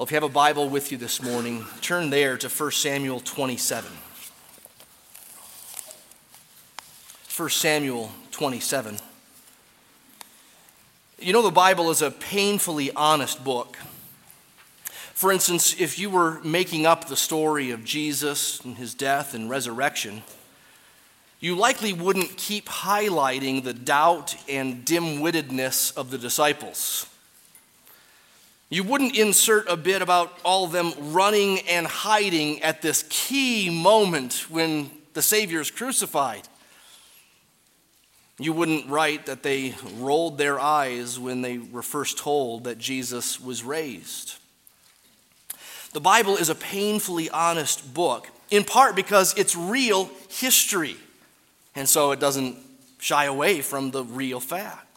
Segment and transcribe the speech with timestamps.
[0.00, 3.20] Well, if you have a Bible with you this morning, turn there to 1 Samuel
[3.20, 3.92] 27.
[7.36, 8.96] 1 Samuel 27.
[11.18, 13.76] You know, the Bible is a painfully honest book.
[15.12, 19.50] For instance, if you were making up the story of Jesus and his death and
[19.50, 20.22] resurrection,
[21.40, 27.04] you likely wouldn't keep highlighting the doubt and dim wittedness of the disciples.
[28.72, 33.68] You wouldn't insert a bit about all of them running and hiding at this key
[33.68, 36.46] moment when the Savior is crucified.
[38.38, 43.40] You wouldn't write that they rolled their eyes when they were first told that Jesus
[43.40, 44.36] was raised.
[45.92, 50.96] The Bible is a painfully honest book, in part because it's real history,
[51.74, 52.56] and so it doesn't
[53.00, 54.89] shy away from the real facts.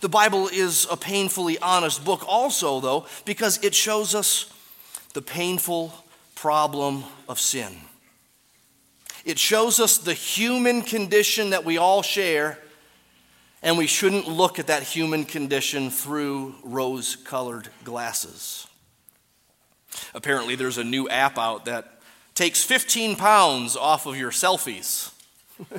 [0.00, 4.50] The Bible is a painfully honest book, also, though, because it shows us
[5.12, 5.92] the painful
[6.34, 7.76] problem of sin.
[9.26, 12.58] It shows us the human condition that we all share,
[13.62, 18.66] and we shouldn't look at that human condition through rose colored glasses.
[20.14, 22.00] Apparently, there's a new app out that
[22.34, 25.12] takes 15 pounds off of your selfies.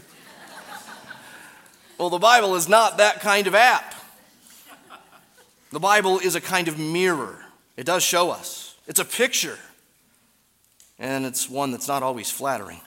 [1.98, 3.96] well, the Bible is not that kind of app.
[5.72, 7.40] The Bible is a kind of mirror,
[7.78, 9.58] it does show us, it's a picture,
[11.00, 12.82] and it's one that's not always flattering.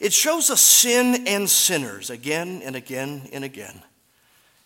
[0.00, 3.82] It shows us sin and sinners again and again and again.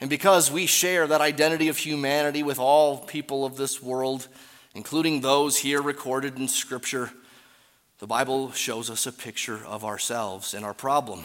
[0.01, 4.27] And because we share that identity of humanity with all people of this world,
[4.75, 7.11] including those here recorded in Scripture,
[7.99, 11.25] the Bible shows us a picture of ourselves and our problem.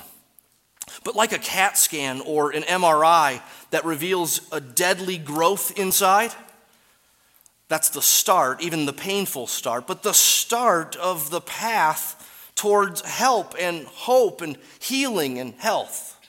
[1.03, 6.31] But like a CAT scan or an MRI that reveals a deadly growth inside,
[7.67, 13.55] that's the start, even the painful start, but the start of the path towards help
[13.59, 16.19] and hope and healing and health.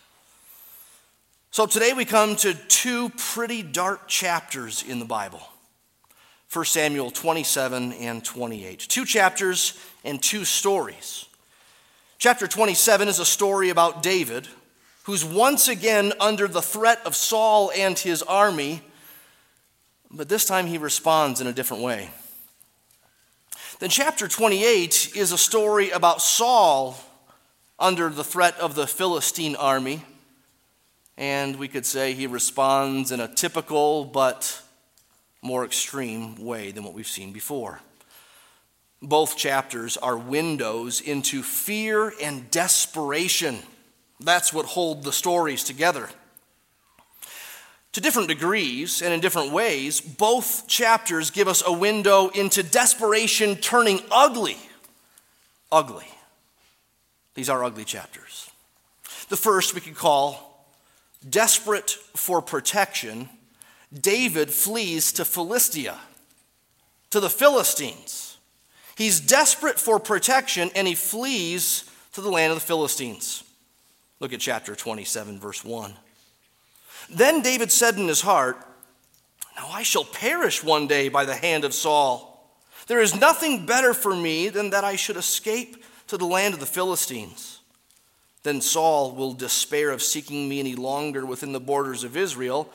[1.51, 5.43] So today we come to two pretty dark chapters in the Bible
[6.53, 8.79] 1 Samuel 27 and 28.
[8.81, 11.27] Two chapters and two stories.
[12.21, 14.47] Chapter 27 is a story about David,
[15.05, 18.83] who's once again under the threat of Saul and his army,
[20.11, 22.11] but this time he responds in a different way.
[23.79, 26.99] Then, chapter 28 is a story about Saul
[27.79, 30.05] under the threat of the Philistine army.
[31.17, 34.61] And we could say he responds in a typical but
[35.41, 37.81] more extreme way than what we've seen before.
[39.03, 43.59] Both chapters are windows into fear and desperation.
[44.21, 46.09] That's what hold the stories together.
[47.95, 53.57] To different degrees and in different ways, both chapters give us a window into desperation
[53.57, 54.59] turning ugly.
[55.73, 56.07] Ugly.
[57.35, 58.51] These are ugly chapters.
[59.29, 60.67] The first we could call
[61.29, 63.29] Desperate for Protection.
[63.93, 65.99] David flees to Philistia,
[67.11, 68.30] to the Philistines.
[69.01, 73.43] He's desperate for protection and he flees to the land of the Philistines.
[74.21, 75.95] Look at chapter 27, verse 1.
[77.09, 78.59] Then David said in his heart,
[79.57, 82.47] Now I shall perish one day by the hand of Saul.
[82.89, 86.61] There is nothing better for me than that I should escape to the land of
[86.61, 87.61] the Philistines.
[88.43, 92.71] Then Saul will despair of seeking me any longer within the borders of Israel,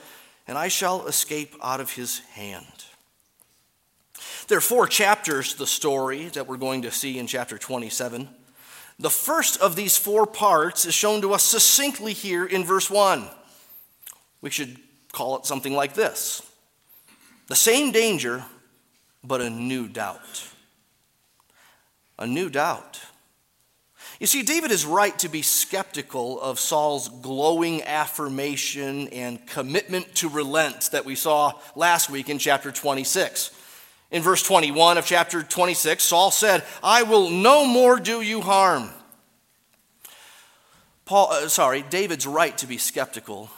[0.47, 2.75] and I shall escape out of his hand.
[4.47, 8.29] There are four chapters to the story that we're going to see in chapter 27.
[9.00, 13.28] The first of these four parts is shown to us succinctly here in verse 1.
[14.41, 14.78] We should
[15.11, 16.44] call it something like this
[17.47, 18.45] the same danger,
[19.23, 20.50] but a new doubt.
[22.19, 23.01] A new doubt.
[24.19, 30.29] You see, David is right to be skeptical of Saul's glowing affirmation and commitment to
[30.29, 33.51] relent that we saw last week in chapter 26.
[34.15, 38.89] In verse 21 of chapter 26, Saul said, I will no more do you harm.
[41.03, 43.50] Paul, uh, sorry, David's right to be skeptical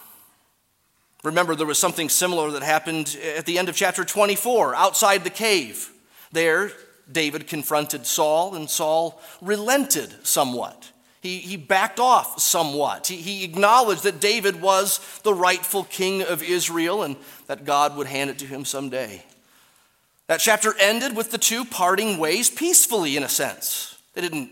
[1.24, 5.30] Remember, there was something similar that happened at the end of chapter 24, outside the
[5.30, 5.92] cave.
[6.31, 6.71] There,
[7.12, 10.92] David confronted Saul, and Saul relented somewhat.
[11.19, 13.07] He, he backed off somewhat.
[13.07, 17.18] He, he acknowledged that David was the rightful king of Israel and
[17.48, 19.24] that God would hand it to him someday.
[20.27, 23.97] That chapter ended with the two parting ways peacefully, in a sense.
[24.13, 24.51] They didn't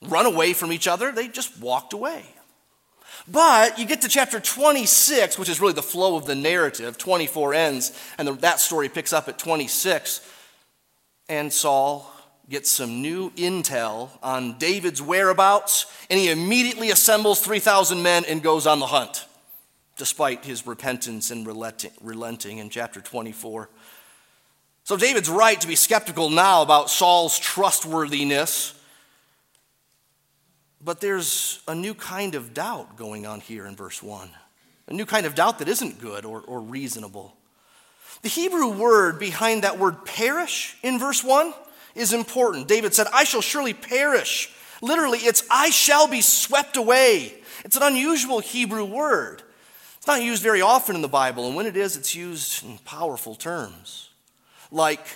[0.00, 2.24] run away from each other, they just walked away.
[3.28, 6.98] But you get to chapter 26, which is really the flow of the narrative.
[6.98, 10.28] 24 ends, and the, that story picks up at 26.
[11.28, 12.10] And Saul
[12.48, 18.66] gets some new intel on David's whereabouts, and he immediately assembles 3,000 men and goes
[18.66, 19.26] on the hunt,
[19.96, 23.68] despite his repentance and relenting in chapter 24.
[24.84, 28.74] So David's right to be skeptical now about Saul's trustworthiness.
[30.84, 34.28] But there's a new kind of doubt going on here in verse 1.
[34.88, 37.36] A new kind of doubt that isn't good or, or reasonable.
[38.22, 41.54] The Hebrew word behind that word perish in verse 1
[41.94, 42.66] is important.
[42.66, 44.50] David said, I shall surely perish.
[44.80, 47.34] Literally, it's I shall be swept away.
[47.64, 49.42] It's an unusual Hebrew word.
[49.98, 52.78] It's not used very often in the Bible, and when it is, it's used in
[52.78, 54.08] powerful terms.
[54.72, 55.06] Like,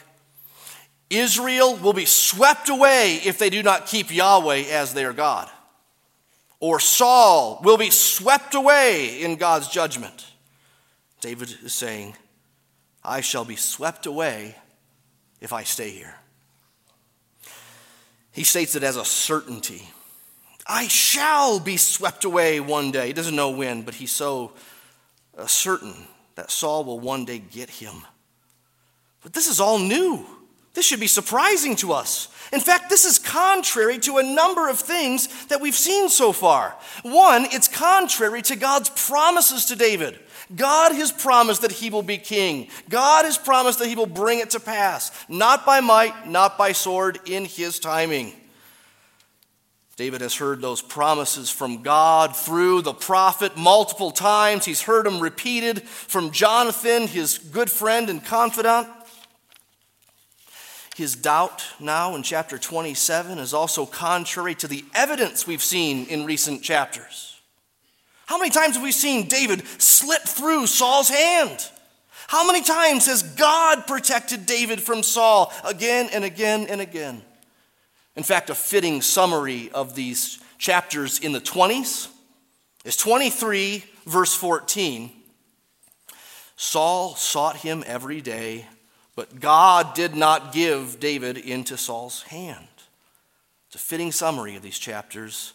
[1.10, 5.50] Israel will be swept away if they do not keep Yahweh as their God
[6.60, 10.26] or Saul will be swept away in God's judgment.
[11.20, 12.16] David is saying,
[13.04, 14.56] I shall be swept away
[15.40, 16.14] if I stay here.
[18.32, 19.88] He states it as a certainty.
[20.66, 23.08] I shall be swept away one day.
[23.08, 24.52] He doesn't know when, but he's so
[25.38, 25.94] uh, certain
[26.34, 28.02] that Saul will one day get him.
[29.26, 30.24] But this is all new.
[30.74, 32.28] This should be surprising to us.
[32.52, 36.76] In fact, this is contrary to a number of things that we've seen so far.
[37.02, 40.16] One, it's contrary to God's promises to David.
[40.54, 42.68] God has promised that he will be king.
[42.88, 46.70] God has promised that he will bring it to pass, not by might, not by
[46.70, 48.32] sword, in his timing.
[49.96, 54.64] David has heard those promises from God through the prophet multiple times.
[54.64, 58.86] He's heard them repeated from Jonathan, his good friend and confidant.
[60.96, 66.24] His doubt now in chapter 27 is also contrary to the evidence we've seen in
[66.24, 67.38] recent chapters.
[68.24, 71.70] How many times have we seen David slip through Saul's hand?
[72.28, 77.20] How many times has God protected David from Saul again and again and again?
[78.16, 82.08] In fact, a fitting summary of these chapters in the 20s
[82.86, 85.12] is 23, verse 14.
[86.56, 88.64] Saul sought him every day
[89.16, 92.68] but God did not give David into Saul's hand.
[93.66, 95.54] It's a fitting summary of these chapters.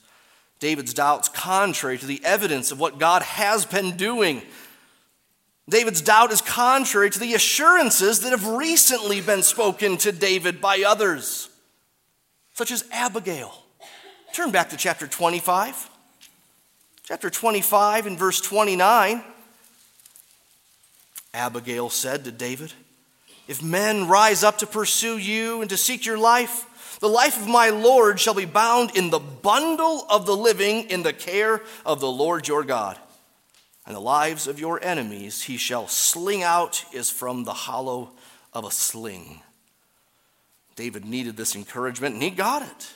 [0.59, 4.41] David's doubts contrary to the evidence of what God has been doing.
[5.69, 10.83] David's doubt is contrary to the assurances that have recently been spoken to David by
[10.85, 11.49] others,
[12.53, 13.53] such as Abigail.
[14.33, 15.89] Turn back to chapter 25.
[17.03, 19.23] Chapter 25 and verse 29.
[21.33, 22.73] Abigail said to David,
[23.51, 27.49] if men rise up to pursue you and to seek your life, the life of
[27.49, 31.99] my Lord shall be bound in the bundle of the living in the care of
[31.99, 32.97] the Lord your God.
[33.85, 38.11] And the lives of your enemies he shall sling out as from the hollow
[38.53, 39.41] of a sling.
[40.77, 42.93] David needed this encouragement and he got it.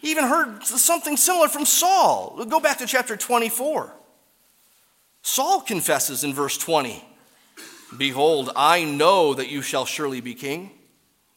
[0.00, 2.34] He even heard something similar from Saul.
[2.36, 3.94] We'll go back to chapter 24.
[5.22, 7.04] Saul confesses in verse 20
[7.96, 10.70] Behold, I know that you shall surely be king,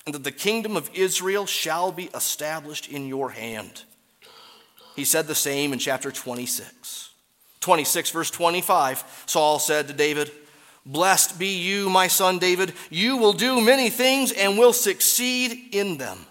[0.05, 3.83] and that the kingdom of Israel shall be established in your hand.
[4.95, 7.09] He said the same in chapter 26.
[7.59, 10.31] 26, verse 25, Saul said to David,
[10.85, 12.73] Blessed be you, my son David.
[12.89, 16.25] You will do many things and will succeed in them.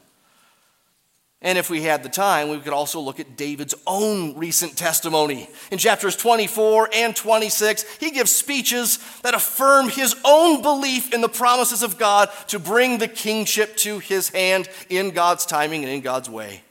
[1.41, 5.49] And if we had the time, we could also look at David's own recent testimony.
[5.71, 11.29] In chapters 24 and 26, he gives speeches that affirm his own belief in the
[11.29, 16.01] promises of God to bring the kingship to his hand in God's timing and in
[16.01, 16.63] God's way.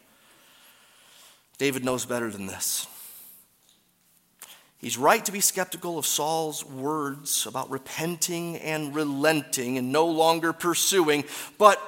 [1.58, 2.88] David knows better than this.
[4.80, 10.54] He's right to be skeptical of Saul's words about repenting and relenting and no longer
[10.54, 11.24] pursuing,
[11.58, 11.82] but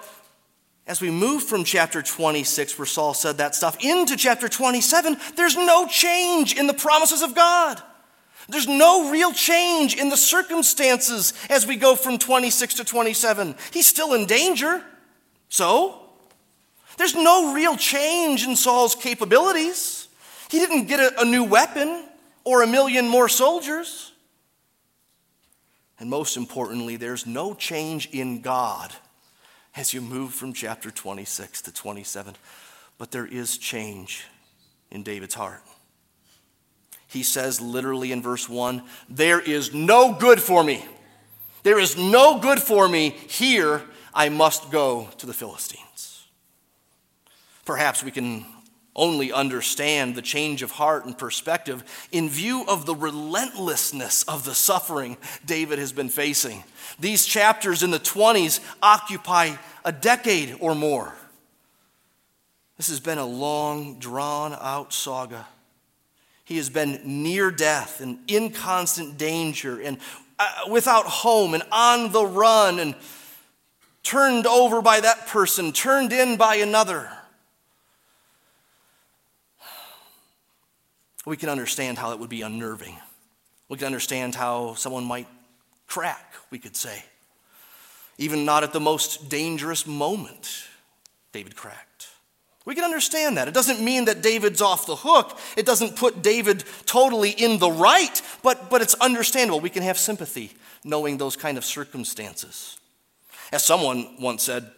[0.90, 5.56] as we move from chapter 26, where Saul said that stuff, into chapter 27, there's
[5.56, 7.80] no change in the promises of God.
[8.50, 13.56] There's no real change in the circumstances as we go from 26 to 27.
[13.72, 14.84] He's still in danger.
[15.48, 16.02] So,
[16.98, 20.08] there's no real change in Saul's capabilities.
[20.50, 22.04] He didn't get a, a new weapon
[22.44, 24.12] or a million more soldiers.
[26.00, 28.92] And most importantly, there's no change in God
[29.76, 32.36] as you move from chapter 26 to 27.
[32.98, 34.26] But there is change
[34.92, 35.62] in David's heart.
[37.08, 40.86] He says literally in verse 1 There is no good for me.
[41.64, 43.82] There is no good for me here.
[44.14, 46.28] I must go to the Philistines.
[47.66, 48.46] Perhaps we can
[49.00, 54.54] only understand the change of heart and perspective in view of the relentlessness of the
[54.54, 56.64] suffering David has been facing.
[57.00, 61.16] These chapters in the 20s occupy a decade or more.
[62.78, 65.48] This has been a long, drawn out saga.
[66.46, 69.98] He has been near death and in constant danger and
[70.38, 72.96] uh, without home and on the run and
[74.04, 77.12] turned over by that person, turned in by another.
[81.30, 82.98] We can understand how it would be unnerving.
[83.68, 85.28] We can understand how someone might
[85.86, 87.04] crack, we could say.
[88.18, 90.64] Even not at the most dangerous moment,
[91.32, 92.08] David cracked.
[92.66, 93.48] We can understand that.
[93.48, 95.38] It doesn't mean that David's off the hook.
[95.56, 99.60] It doesn't put David totally in the right, but, but it's understandable.
[99.60, 102.80] We can have sympathy knowing those kind of circumstances.
[103.52, 104.72] As someone once said,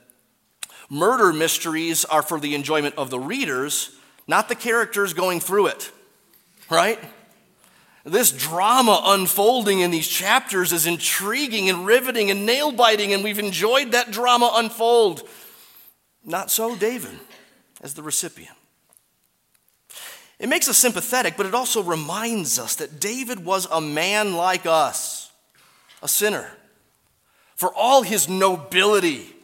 [0.90, 3.96] murder mysteries are for the enjoyment of the readers,
[4.28, 5.94] not the characters going through it.
[6.72, 7.00] Right?
[8.06, 13.38] This drama unfolding in these chapters is intriguing and riveting and nail biting, and we've
[13.38, 15.28] enjoyed that drama unfold.
[16.26, 17.20] Not so, David,
[17.82, 18.56] as the recipient.
[20.40, 24.66] It makes us sympathetic, but it also reminds us that David was a man like
[24.66, 25.32] us,
[26.02, 26.50] a sinner.
[27.56, 29.36] For all his nobility,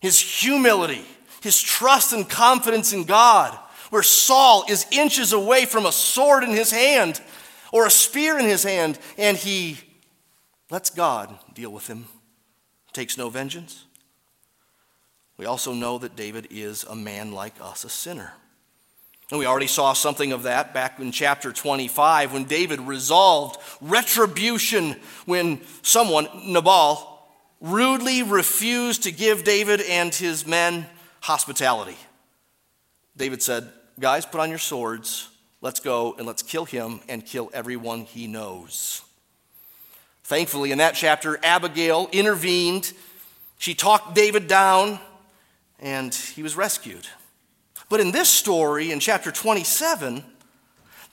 [0.00, 1.04] his humility,
[1.42, 3.58] his trust and confidence in God,
[3.90, 7.20] where Saul is inches away from a sword in his hand
[7.72, 9.78] or a spear in his hand, and he
[10.70, 12.06] lets God deal with him,
[12.92, 13.84] takes no vengeance.
[15.36, 18.32] We also know that David is a man like us, a sinner.
[19.30, 24.96] And we already saw something of that back in chapter 25 when David resolved retribution
[25.26, 27.14] when someone, Nabal,
[27.60, 30.86] rudely refused to give David and his men
[31.20, 31.96] hospitality.
[33.16, 35.28] David said, Guys, put on your swords.
[35.60, 39.02] Let's go and let's kill him and kill everyone he knows.
[40.22, 42.92] Thankfully, in that chapter, Abigail intervened.
[43.58, 45.00] She talked David down
[45.80, 47.08] and he was rescued.
[47.88, 50.22] But in this story, in chapter 27,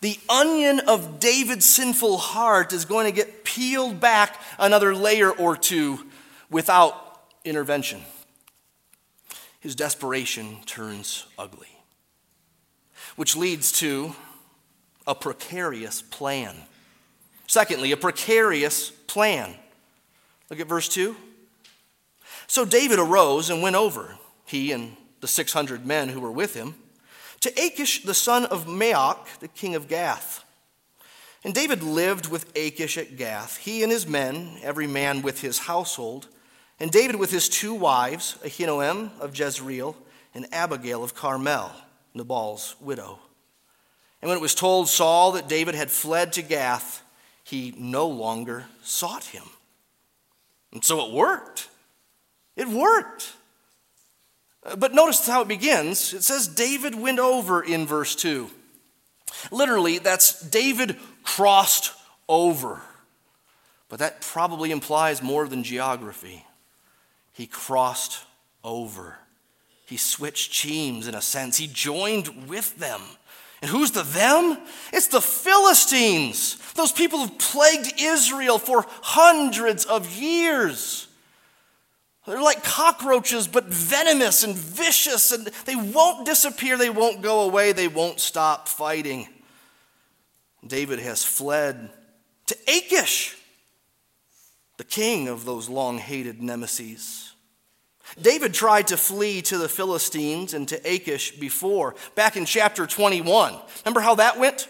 [0.01, 5.57] the onion of David's sinful heart is going to get peeled back another layer or
[5.57, 6.05] two
[6.51, 8.01] without intervention.
[9.59, 11.74] His desperation turns ugly
[13.15, 14.15] which leads to
[15.07, 16.55] a precarious plan.
[17.47, 19.55] Secondly, a precarious plan.
[20.49, 21.15] Look at verse 2.
[22.47, 26.75] So David arose and went over, he and the 600 men who were with him,
[27.41, 30.43] to Achish the son of Maoch, the king of Gath.
[31.43, 35.59] And David lived with Achish at Gath, he and his men, every man with his
[35.59, 36.27] household,
[36.79, 39.95] and David with his two wives, Ahinoam of Jezreel
[40.33, 41.71] and Abigail of Carmel.
[42.15, 43.19] Nabal's widow.
[44.21, 47.03] And when it was told Saul that David had fled to Gath,
[47.43, 49.43] he no longer sought him.
[50.73, 51.69] And so it worked.
[52.55, 53.33] It worked.
[54.63, 56.13] Uh, but notice how it begins.
[56.13, 58.49] It says David went over in verse 2.
[59.51, 61.93] Literally, that's David crossed
[62.27, 62.81] over.
[63.89, 66.45] But that probably implies more than geography.
[67.31, 68.23] He crossed
[68.63, 69.19] over.
[69.85, 71.57] He switched teams in a sense.
[71.57, 73.01] He joined with them.
[73.61, 74.57] And who's the them?
[74.91, 81.07] It's the Philistines, those people who've plagued Israel for hundreds of years.
[82.25, 87.71] They're like cockroaches, but venomous and vicious, and they won't disappear, they won't go away,
[87.71, 89.27] they won't stop fighting.
[90.65, 91.91] David has fled
[92.47, 93.37] to Achish,
[94.77, 97.34] the king of those long hated nemesis.
[98.21, 103.59] David tried to flee to the Philistines and to Achish before, back in chapter 21.
[103.83, 104.69] Remember how that went?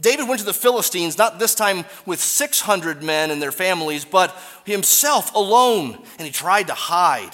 [0.00, 4.36] David went to the Philistines, not this time with 600 men and their families, but
[4.64, 7.32] himself alone, and he tried to hide.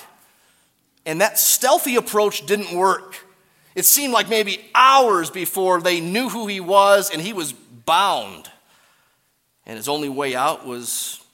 [1.06, 3.16] And that stealthy approach didn't work.
[3.74, 8.50] It seemed like maybe hours before they knew who he was, and he was bound.
[9.64, 11.24] And his only way out was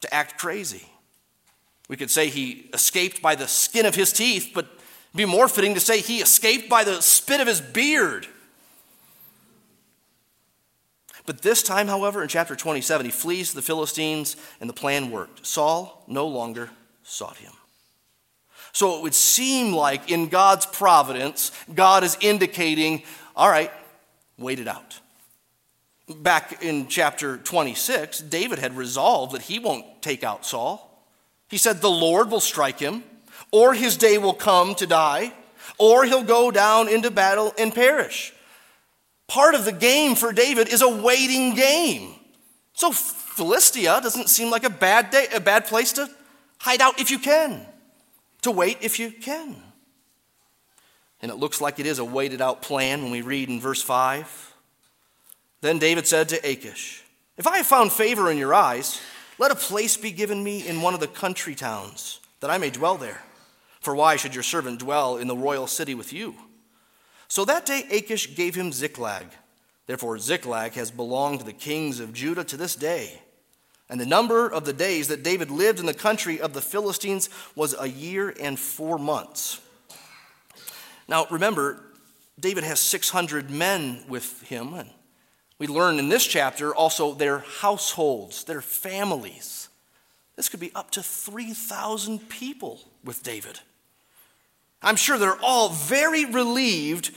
[0.00, 0.86] to act crazy.
[1.88, 4.68] We could say he escaped by the skin of his teeth, but
[5.14, 8.26] be more fitting to say he escaped by the spit of his beard.
[11.24, 15.46] But this time, however, in chapter 27, he flees the Philistines and the plan worked.
[15.46, 16.70] Saul no longer
[17.02, 17.52] sought him.
[18.72, 23.02] So it would seem like in God's providence, God is indicating,
[23.34, 23.70] all right,
[24.38, 25.00] wait it out.
[26.08, 30.87] Back in chapter 26, David had resolved that he won't take out Saul.
[31.48, 33.02] He said, The Lord will strike him,
[33.50, 35.32] or his day will come to die,
[35.78, 38.32] or he'll go down into battle and perish.
[39.26, 42.14] Part of the game for David is a waiting game.
[42.72, 46.08] So Philistia doesn't seem like a bad day, a bad place to
[46.58, 47.66] hide out if you can,
[48.42, 49.56] to wait if you can.
[51.20, 53.82] And it looks like it is a waited out plan when we read in verse
[53.82, 54.54] 5.
[55.60, 57.02] Then David said to Achish,
[57.36, 59.00] If I have found favor in your eyes,
[59.38, 62.70] let a place be given me in one of the country towns, that I may
[62.70, 63.22] dwell there.
[63.80, 66.34] For why should your servant dwell in the royal city with you?
[67.28, 69.26] So that day Achish gave him Ziklag.
[69.86, 73.22] Therefore, Ziklag has belonged to the kings of Judah to this day.
[73.88, 77.30] And the number of the days that David lived in the country of the Philistines
[77.54, 79.60] was a year and four months.
[81.08, 81.82] Now, remember,
[82.38, 84.74] David has 600 men with him.
[84.74, 84.90] And
[85.58, 89.68] we learn in this chapter also their households, their families.
[90.36, 93.58] This could be up to 3,000 people with David.
[94.80, 97.10] I'm sure they're all very relieved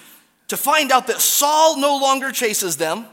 [0.48, 3.06] to find out that Saul no longer chases them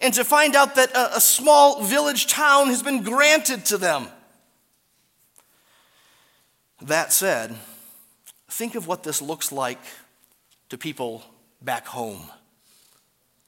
[0.00, 4.08] and to find out that a, a small village town has been granted to them.
[6.80, 7.54] That said,
[8.48, 9.78] think of what this looks like
[10.70, 11.22] to people
[11.60, 12.22] back home.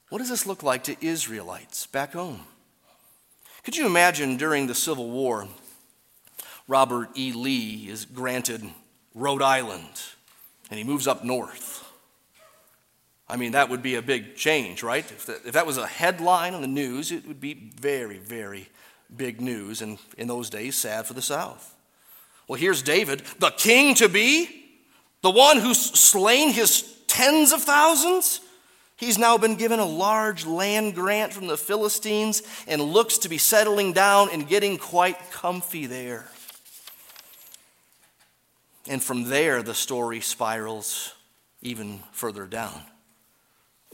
[0.09, 2.41] What does this look like to Israelites back home?
[3.63, 5.47] Could you imagine during the Civil War,
[6.67, 7.31] Robert E.
[7.31, 8.63] Lee is granted
[9.15, 10.01] Rhode Island
[10.69, 11.81] and he moves up north?
[13.27, 15.03] I mean, that would be a big change, right?
[15.03, 18.69] If that, if that was a headline on the news, it would be very, very
[19.15, 21.73] big news, and in those days, sad for the South.
[22.47, 24.63] Well, here's David, the king to be,
[25.23, 28.41] the one who's slain his tens of thousands.
[28.97, 33.37] He's now been given a large land grant from the Philistines and looks to be
[33.37, 36.29] settling down and getting quite comfy there.
[38.87, 41.13] And from there, the story spirals
[41.61, 42.81] even further down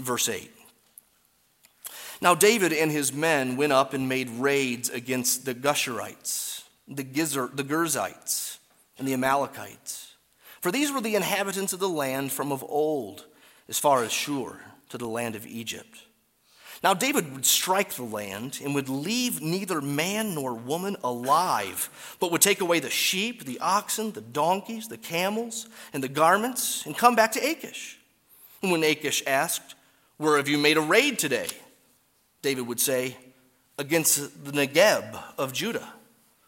[0.02, 0.52] verse 8.
[2.22, 7.56] Now, David and his men went up and made raids against the Gusherites, the, Gizer,
[7.56, 8.58] the Girzites,
[8.98, 10.16] and the Amalekites.
[10.60, 13.26] For these were the inhabitants of the land from of old,
[13.68, 14.60] as far as Shur,
[14.92, 16.04] to the land of Egypt.
[16.84, 22.32] Now, David would strike the land and would leave neither man nor woman alive, but
[22.32, 26.98] would take away the sheep, the oxen, the donkeys, the camels, and the garments, and
[26.98, 28.00] come back to Achish.
[28.64, 29.76] And when Achish asked,
[30.18, 31.48] where have you made a raid today?
[32.42, 33.18] David would say,
[33.78, 35.94] Against the Negeb of Judah,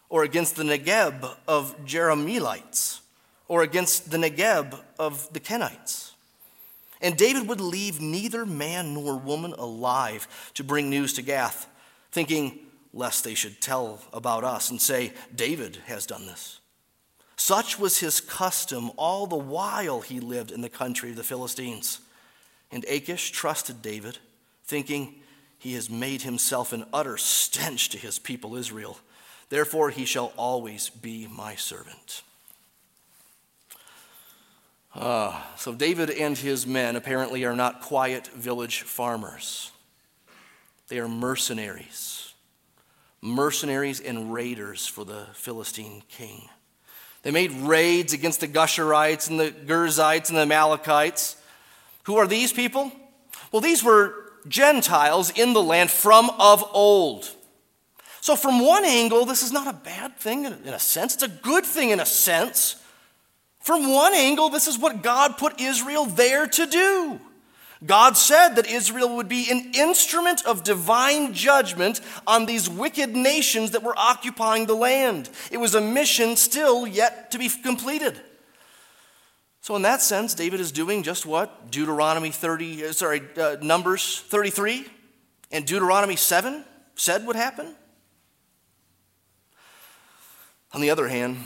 [0.09, 2.99] or against the Negeb of Jerahmeelites,
[3.47, 6.12] or against the Negeb of the Kenites.
[7.03, 11.67] And David would leave neither man nor woman alive to bring news to Gath,
[12.11, 12.59] thinking,
[12.93, 16.61] lest they should tell about us and say, David has done this.
[17.35, 21.99] Such was his custom all the while he lived in the country of the Philistines.
[22.71, 24.19] And Achish trusted David,
[24.63, 25.15] thinking,
[25.59, 28.97] He has made himself an utter stench to his people Israel.
[29.49, 32.21] Therefore, he shall always be my servant.
[34.95, 39.71] Uh, so, David and his men apparently are not quiet village farmers.
[40.87, 42.33] They are mercenaries,
[43.21, 46.47] mercenaries and raiders for the Philistine king.
[47.23, 51.37] They made raids against the Gusherites and the Girzites and the Amalekites.
[52.03, 52.91] Who are these people?
[53.51, 54.13] Well, these were
[54.47, 57.29] Gentiles in the land from of old.
[58.21, 61.27] So, from one angle, this is not a bad thing in a sense, it's a
[61.27, 62.75] good thing in a sense.
[63.63, 67.17] From one angle, this is what God put Israel there to do.
[67.85, 73.71] God said that Israel would be an instrument of divine judgment on these wicked nations
[73.71, 75.29] that were occupying the land.
[75.49, 78.19] It was a mission still yet to be completed.
[79.61, 84.25] So, in that sense, David is doing just what Deuteronomy 30, uh, sorry, uh, Numbers
[84.27, 84.85] 33
[85.51, 87.73] and Deuteronomy 7 said would happen.
[90.73, 91.45] On the other hand,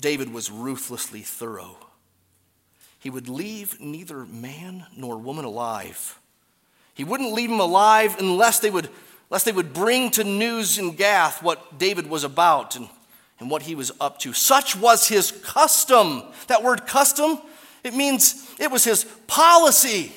[0.00, 1.76] David was ruthlessly thorough.
[2.98, 6.18] He would leave neither man nor woman alive.
[6.94, 8.88] He wouldn't leave them alive unless they would,
[9.30, 12.88] unless they would bring to news in Gath what David was about and
[13.42, 14.32] and what he was up to.
[14.32, 16.22] Such was his custom.
[16.46, 17.40] That word custom,
[17.82, 20.12] it means it was his policy.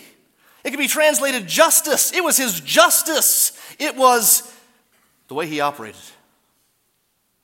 [0.63, 2.13] It could be translated justice.
[2.13, 3.59] It was his justice.
[3.79, 4.53] It was
[5.27, 5.99] the way he operated.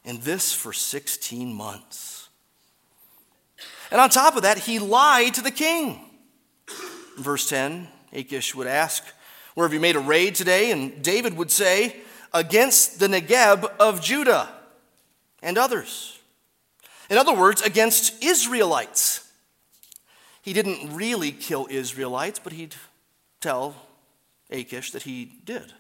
[0.04, 2.30] And this for 16 months.
[3.92, 6.00] And on top of that, he lied to the king.
[7.18, 9.04] verse 10, Achish would ask,
[9.54, 10.72] Where have you made a raid today?
[10.72, 11.98] And David would say,
[12.34, 14.50] Against the Negeb of Judah
[15.42, 16.18] and others.
[17.10, 19.30] In other words, against Israelites.
[20.42, 22.76] He didn't really kill Israelites, but he'd
[23.42, 23.76] tell
[24.50, 25.74] Achish that he did.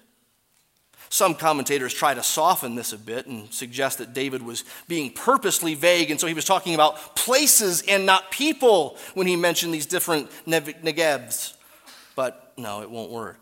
[1.11, 5.73] Some commentators try to soften this a bit and suggest that David was being purposely
[5.75, 9.85] vague, and so he was talking about places and not people when he mentioned these
[9.85, 11.53] different Negevs.
[12.15, 13.37] But no, it won't work.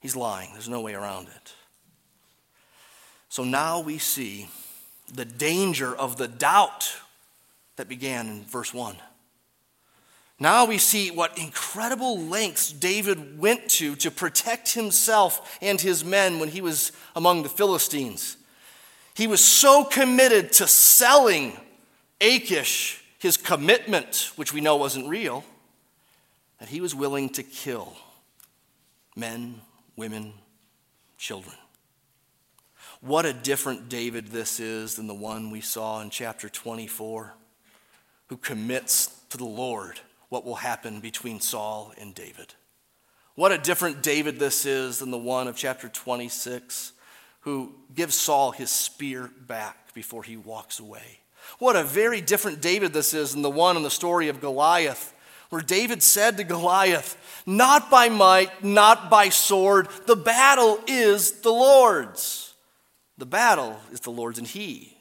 [0.00, 0.48] He's lying.
[0.54, 1.54] There's no way around it.
[3.28, 4.48] So now we see
[5.14, 6.96] the danger of the doubt
[7.76, 8.96] that began in verse 1.
[10.38, 16.38] Now we see what incredible lengths David went to to protect himself and his men
[16.38, 18.36] when he was among the Philistines.
[19.14, 21.56] He was so committed to selling
[22.20, 25.44] Achish his commitment, which we know wasn't real,
[26.58, 27.96] that he was willing to kill
[29.14, 29.60] men,
[29.96, 30.32] women,
[31.18, 31.54] children.
[33.00, 37.34] What a different David this is than the one we saw in chapter 24,
[38.28, 40.00] who commits to the Lord
[40.32, 42.54] what will happen between Saul and David.
[43.34, 46.94] What a different David this is than the one of chapter 26
[47.40, 51.20] who gives Saul his spear back before he walks away.
[51.58, 55.12] What a very different David this is than the one in the story of Goliath,
[55.50, 61.52] where David said to Goliath, Not by might, not by sword, the battle is the
[61.52, 62.54] Lord's.
[63.18, 64.96] The battle is the Lord's, and he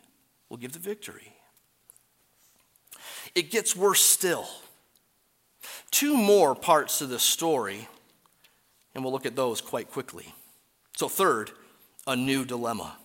[0.50, 1.32] will give the victory.
[3.34, 4.50] It gets worse still
[5.92, 7.88] two more parts to this story,
[8.96, 10.34] and we'll look at those quite quickly.
[10.98, 11.52] So, third,
[12.08, 12.98] a new dilemma.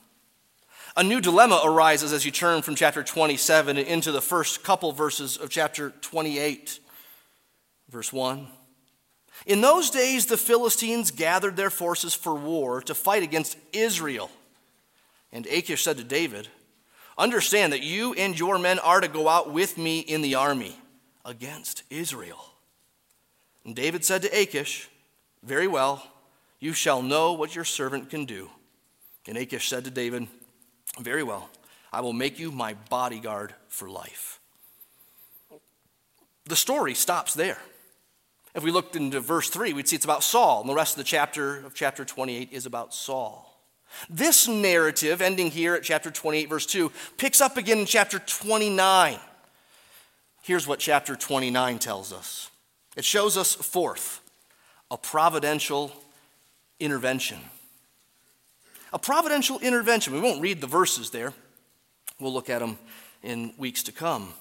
[0.96, 5.36] A new dilemma arises as you turn from chapter 27 into the first couple verses
[5.36, 6.80] of chapter 28.
[7.90, 8.48] Verse 1.
[9.44, 14.30] In those days, the Philistines gathered their forces for war to fight against Israel.
[15.30, 16.48] And Achish said to David,
[17.18, 20.76] Understand that you and your men are to go out with me in the army
[21.24, 22.55] against Israel.
[23.66, 24.88] And David said to Achish,
[25.42, 26.06] Very well,
[26.60, 28.48] you shall know what your servant can do.
[29.26, 30.28] And Achish said to David,
[31.00, 31.50] Very well,
[31.92, 34.38] I will make you my bodyguard for life.
[36.44, 37.58] The story stops there.
[38.54, 40.98] If we looked into verse 3, we'd see it's about Saul, and the rest of
[40.98, 43.60] the chapter of chapter 28 is about Saul.
[44.08, 49.18] This narrative, ending here at chapter 28, verse 2, picks up again in chapter 29.
[50.42, 52.50] Here's what chapter 29 tells us
[52.96, 54.20] it shows us, fourth,
[54.90, 55.92] a providential
[56.80, 57.38] intervention.
[58.92, 60.14] A providential intervention.
[60.14, 61.32] We won't read the verses there,
[62.18, 62.78] we'll look at them
[63.22, 64.32] in weeks to come.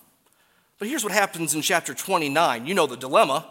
[0.77, 2.65] But here's what happens in chapter 29.
[2.65, 3.45] You know the dilemma.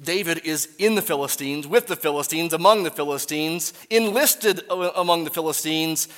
[0.00, 6.08] David is in the Philistines, with the Philistines, among the Philistines, enlisted among the Philistines,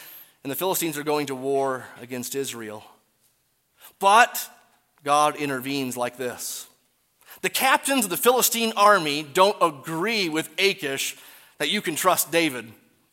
[0.42, 2.82] and the Philistines are going to war against Israel.
[3.98, 4.50] But
[5.04, 6.68] God intervenes like this
[7.42, 11.16] the captains of the Philistine army don't agree with Achish
[11.58, 12.72] that you can trust David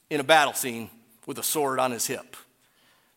[0.09, 0.89] in a battle scene
[1.25, 2.35] with a sword on his hip.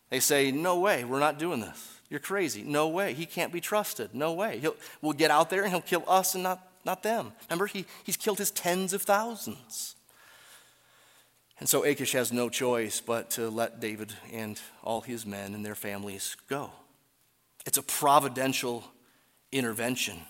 [0.09, 1.97] They say, No way, we're not doing this.
[2.09, 2.63] You're crazy.
[2.63, 3.13] No way.
[3.13, 4.15] He can't be trusted.
[4.15, 4.59] No way.
[4.59, 7.33] He'll, we'll get out there and he'll kill us and not, not them.
[7.49, 9.95] Remember, he, he's killed his tens of thousands.
[11.59, 15.65] And so Achish has no choice but to let David and all his men and
[15.65, 16.71] their families go.
[17.65, 18.85] It's a providential
[19.51, 20.21] intervention.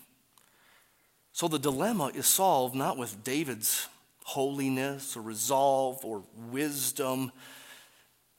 [1.37, 3.89] So the dilemma is solved not with David's
[4.23, 7.31] holiness or resolve or wisdom,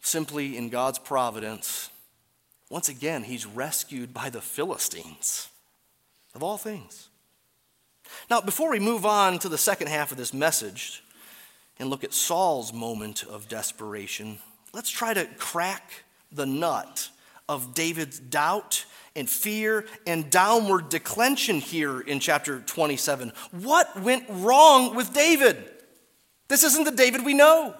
[0.00, 1.90] simply in God's providence.
[2.68, 5.48] Once again, he's rescued by the Philistines,
[6.34, 7.08] of all things.
[8.28, 11.04] Now, before we move on to the second half of this message
[11.78, 14.40] and look at Saul's moment of desperation,
[14.74, 17.11] let's try to crack the nut
[17.48, 18.87] of David's doubt
[19.18, 23.33] and fear and downward declension here in chapter 27.
[23.50, 25.57] What went wrong with David?
[26.46, 27.74] This isn't the David we know.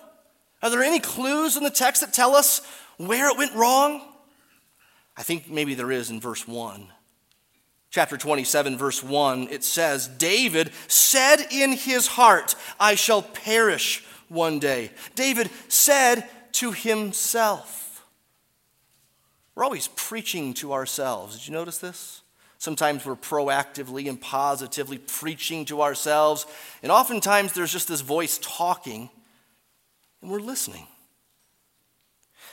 [0.63, 2.61] Are there any clues in the text that tell us
[2.97, 4.03] where it went wrong?
[5.17, 6.89] I think maybe there is in verse 1.
[7.91, 14.59] Chapter 27, verse 1, it says, David said in his heart, I shall perish one
[14.59, 14.91] day.
[15.15, 17.88] David said to himself,
[19.59, 21.37] we're always preaching to ourselves.
[21.37, 22.23] Did you notice this?
[22.59, 26.47] Sometimes we're proactively and positively preaching to ourselves,
[26.81, 29.11] and oftentimes there's just this voice talking,
[30.23, 30.87] and we're listening.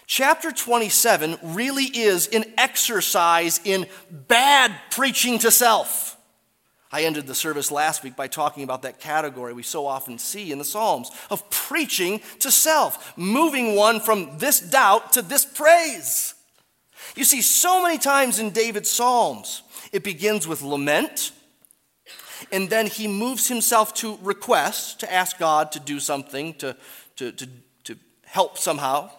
[0.07, 6.17] Chapter 27 really is an exercise in bad preaching to self.
[6.91, 10.51] I ended the service last week by talking about that category we so often see
[10.51, 16.34] in the Psalms of preaching to self, moving one from this doubt to this praise.
[17.15, 21.31] You see, so many times in David's Psalms, it begins with lament,
[22.51, 26.75] and then he moves himself to request, to ask God to do something, to,
[27.15, 27.47] to, to,
[27.85, 29.09] to help somehow.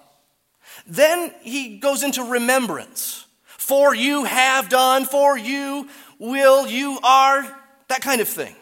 [0.86, 3.26] Then he goes into remembrance.
[3.44, 7.42] For you have done, for you will, you are,
[7.88, 8.54] that kind of thing.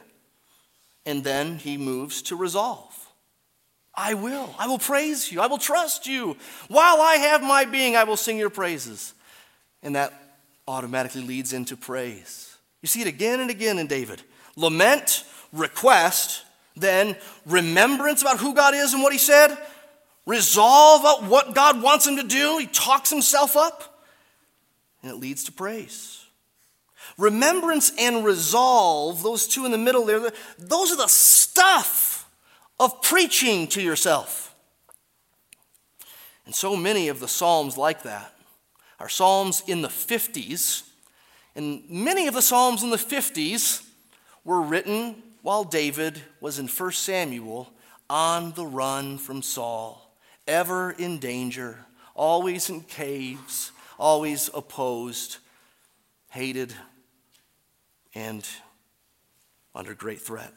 [1.04, 2.92] And then he moves to resolve.
[3.94, 4.54] I will.
[4.58, 5.40] I will praise you.
[5.40, 6.36] I will trust you.
[6.68, 9.12] While I have my being, I will sing your praises.
[9.84, 10.12] And that
[10.66, 12.56] automatically leads into praise.
[12.82, 14.22] You see it again and again in David
[14.56, 16.44] lament, request,
[16.76, 17.16] then
[17.46, 19.56] remembrance about who God is and what he said,
[20.26, 22.58] resolve about what God wants him to do.
[22.58, 24.02] He talks himself up,
[25.02, 26.24] and it leads to praise.
[27.18, 32.28] Remembrance and resolve, those two in the middle there, those are the stuff
[32.80, 34.54] of preaching to yourself.
[36.46, 38.33] And so many of the Psalms like that
[38.98, 40.88] are Psalms in the 50s.
[41.54, 43.84] And many of the Psalms in the 50s
[44.44, 47.70] were written while David was in 1 Samuel
[48.08, 50.14] on the run from Saul,
[50.46, 51.78] ever in danger,
[52.14, 55.38] always in caves, always opposed,
[56.30, 56.74] hated,
[58.14, 58.46] and
[59.74, 60.52] under great threat.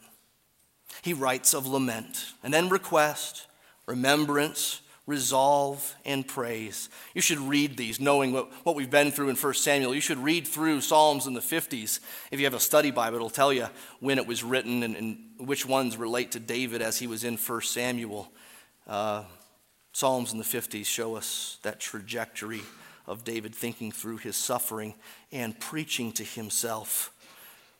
[1.02, 3.46] He writes of lament and then request,
[3.86, 6.90] remembrance, resolve, and praise.
[7.14, 9.94] You should read these, knowing what, what we've been through in 1 Samuel.
[9.94, 12.00] You should read through Psalms in the 50s.
[12.30, 13.68] If you have a study Bible, it'll tell you
[14.00, 17.38] when it was written and, and which ones relate to David as he was in
[17.38, 18.30] 1 Samuel.
[18.86, 19.24] Uh,
[19.92, 22.60] Psalms in the 50s show us that trajectory
[23.06, 24.94] of David thinking through his suffering
[25.32, 27.14] and preaching to himself.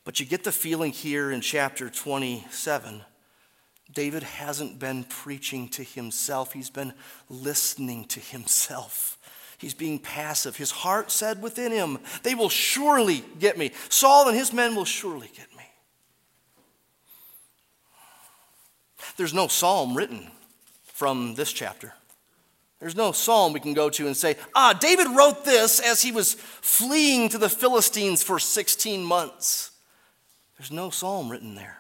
[0.05, 3.03] But you get the feeling here in chapter 27
[3.93, 6.93] David hasn't been preaching to himself, he's been
[7.29, 9.19] listening to himself.
[9.59, 10.57] He's being passive.
[10.57, 13.73] His heart said within him, They will surely get me.
[13.89, 15.65] Saul and his men will surely get me.
[19.17, 20.29] There's no psalm written
[20.85, 21.93] from this chapter.
[22.79, 26.13] There's no psalm we can go to and say, ah, David wrote this as he
[26.13, 29.73] was fleeing to the Philistines for 16 months.
[30.57, 31.79] There's no psalm written there.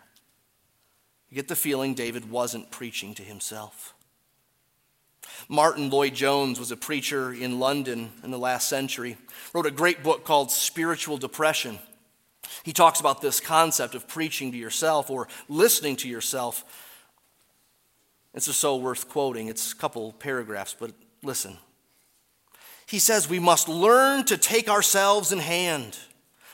[1.30, 3.94] You get the feeling David wasn't preaching to himself.
[5.48, 9.16] Martyn Lloyd-Jones was a preacher in London in the last century,
[9.52, 11.78] wrote a great book called Spiritual Depression.
[12.62, 16.64] He talks about this concept of preaching to yourself or listening to yourself.
[18.34, 19.48] It's just so worth quoting.
[19.48, 21.58] It's a couple paragraphs, but listen.
[22.86, 25.98] He says, We must learn to take ourselves in hand.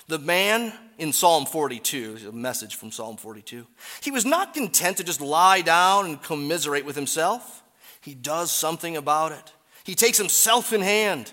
[0.09, 3.66] The man in Psalm 42, a message from Psalm 42,
[4.02, 7.62] he was not content to just lie down and commiserate with himself.
[8.00, 9.52] He does something about it.
[9.85, 11.33] He takes himself in hand.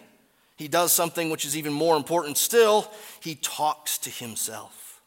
[0.55, 2.91] He does something which is even more important still.
[3.21, 5.01] He talks to himself.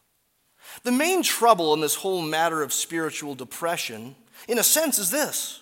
[0.83, 4.15] The main trouble in this whole matter of spiritual depression,
[4.47, 5.61] in a sense, is this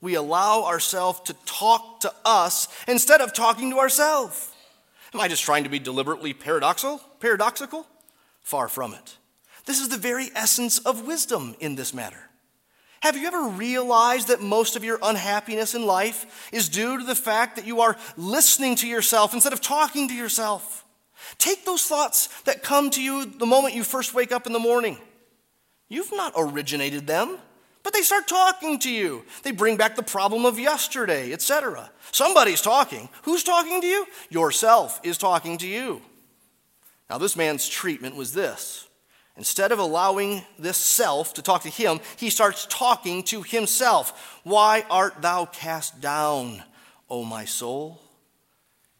[0.00, 4.52] we allow ourselves to talk to us instead of talking to ourselves.
[5.14, 7.00] Am I just trying to be deliberately paradoxical?
[7.20, 7.86] Paradoxical?
[8.46, 9.16] Far from it.
[9.64, 12.30] This is the very essence of wisdom in this matter.
[13.00, 17.16] Have you ever realized that most of your unhappiness in life is due to the
[17.16, 20.84] fact that you are listening to yourself instead of talking to yourself?
[21.38, 24.60] Take those thoughts that come to you the moment you first wake up in the
[24.60, 24.96] morning.
[25.88, 27.38] You've not originated them.
[27.82, 29.24] But they start talking to you.
[29.42, 31.90] They bring back the problem of yesterday, etc.
[32.12, 33.08] Somebody's talking.
[33.22, 34.06] Who's talking to you?
[34.30, 36.00] Yourself is talking to you.
[37.08, 38.88] Now, this man's treatment was this.
[39.36, 44.40] Instead of allowing this self to talk to him, he starts talking to himself.
[44.44, 46.62] Why art thou cast down,
[47.10, 48.00] O my soul?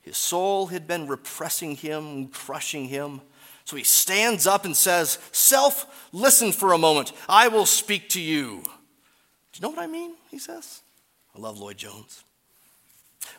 [0.02, 3.22] His soul had been repressing him, crushing him.
[3.64, 7.12] So he stands up and says, Self, listen for a moment.
[7.28, 8.62] I will speak to you.
[8.62, 8.70] Do
[9.54, 10.14] you know what I mean?
[10.30, 10.82] He says.
[11.34, 12.22] I love Lloyd-Jones.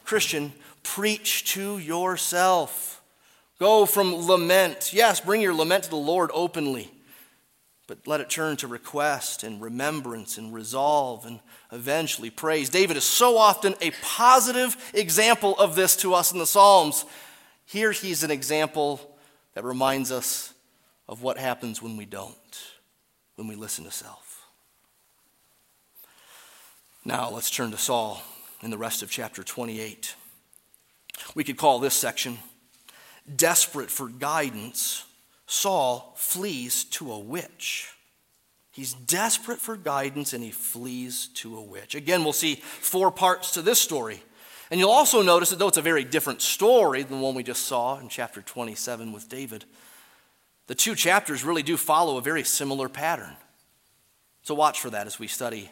[0.03, 0.51] Christian,
[0.83, 2.96] preach to yourself.
[3.59, 4.93] Go from lament.
[4.93, 6.91] Yes, bring your lament to the Lord openly,
[7.87, 11.39] but let it turn to request and remembrance and resolve and
[11.71, 12.69] eventually praise.
[12.69, 17.05] David is so often a positive example of this to us in the Psalms.
[17.65, 19.17] Here he's an example
[19.55, 20.53] that reminds us
[21.07, 22.35] of what happens when we don't,
[23.35, 24.45] when we listen to self.
[27.03, 28.21] Now let's turn to Saul
[28.61, 30.13] in the rest of chapter 28.
[31.33, 32.37] We could call this section
[33.35, 35.05] Desperate for Guidance,
[35.45, 37.89] Saul flees to a witch.
[38.71, 41.95] He's desperate for guidance and he flees to a witch.
[41.95, 44.21] Again, we'll see four parts to this story.
[44.69, 47.41] And you'll also notice that though it's a very different story than the one we
[47.41, 49.65] just saw in chapter 27 with David,
[50.67, 53.35] The two chapters really do follow a very similar pattern.
[54.43, 55.71] So watch for that as we study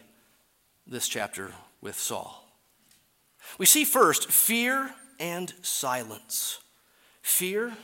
[0.86, 2.44] this chapter with Saul.
[3.58, 4.90] We see first fear
[5.20, 6.58] and silence.
[7.26, 7.76] Fear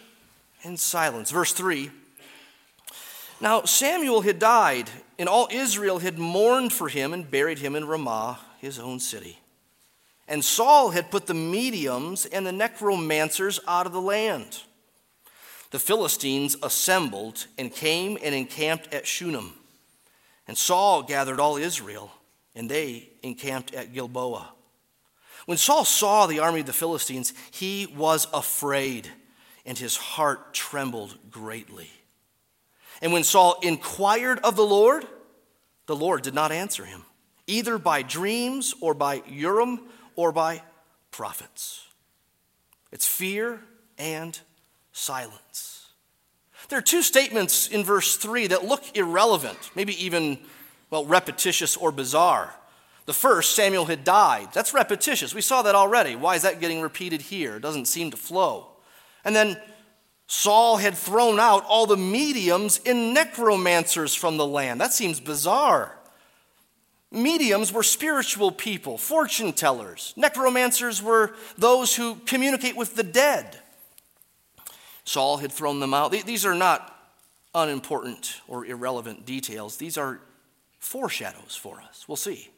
[0.62, 1.32] and silence.
[1.32, 1.90] Verse 3
[3.40, 7.84] Now Samuel had died, and all Israel had mourned for him and buried him in
[7.84, 9.40] Ramah, his own city.
[10.28, 14.62] And Saul had put the mediums and the necromancers out of the land.
[15.72, 19.54] The Philistines assembled and came and encamped at Shunem.
[20.46, 22.12] And Saul gathered all Israel,
[22.54, 24.52] and they encamped at Gilboa.
[25.46, 29.10] When Saul saw the army of the Philistines, he was afraid,
[29.64, 31.90] and his heart trembled greatly.
[33.00, 35.06] And when Saul inquired of the Lord,
[35.86, 37.04] the Lord did not answer him,
[37.46, 39.80] either by dreams or by Urim
[40.16, 40.62] or by
[41.10, 41.86] prophets.
[42.92, 43.60] It's fear
[43.98, 44.38] and
[44.92, 45.88] silence.
[46.68, 50.38] There are two statements in verse 3 that look irrelevant, maybe even,
[50.90, 52.54] well, repetitious or bizarre.
[53.04, 54.48] The first, Samuel had died.
[54.52, 55.34] That's repetitious.
[55.34, 56.14] We saw that already.
[56.14, 57.56] Why is that getting repeated here?
[57.56, 58.71] It doesn't seem to flow.
[59.24, 59.56] And then
[60.26, 64.80] Saul had thrown out all the mediums and necromancers from the land.
[64.80, 65.98] That seems bizarre.
[67.10, 70.14] Mediums were spiritual people, fortune tellers.
[70.16, 73.58] Necromancers were those who communicate with the dead.
[75.04, 76.12] Saul had thrown them out.
[76.12, 76.88] These are not
[77.54, 80.20] unimportant or irrelevant details, these are
[80.78, 82.06] foreshadows for us.
[82.08, 82.48] We'll see.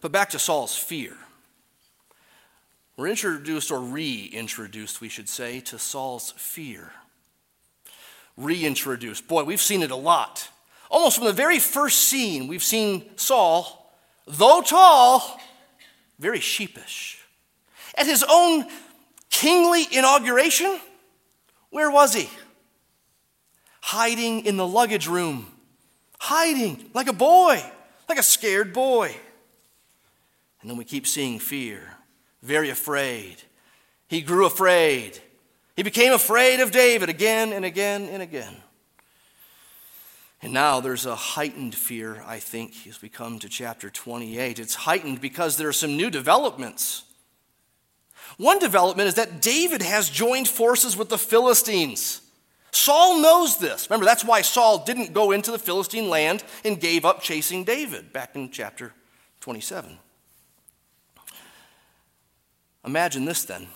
[0.00, 1.16] But back to Saul's fear.
[3.00, 6.92] We're introduced, or reintroduced, we should say, to Saul's fear.
[8.36, 9.26] Reintroduced.
[9.26, 10.50] Boy, we've seen it a lot.
[10.90, 13.90] Almost from the very first scene, we've seen Saul,
[14.26, 15.40] though tall,
[16.18, 17.18] very sheepish.
[17.94, 18.66] At his own
[19.30, 20.78] kingly inauguration,
[21.70, 22.28] where was he?
[23.80, 25.46] Hiding in the luggage room,
[26.18, 27.62] hiding like a boy,
[28.10, 29.16] like a scared boy.
[30.60, 31.96] And then we keep seeing fear,
[32.42, 33.36] very afraid.
[34.08, 35.18] He grew afraid.
[35.76, 38.56] He became afraid of David again and again and again.
[40.42, 44.58] And now there's a heightened fear, I think, as we come to chapter 28.
[44.58, 47.04] It's heightened because there are some new developments.
[48.38, 52.22] One development is that David has joined forces with the Philistines.
[52.72, 53.90] Saul knows this.
[53.90, 58.12] Remember, that's why Saul didn't go into the Philistine land and gave up chasing David
[58.12, 58.94] back in chapter
[59.40, 59.98] 27.
[62.84, 63.68] Imagine this then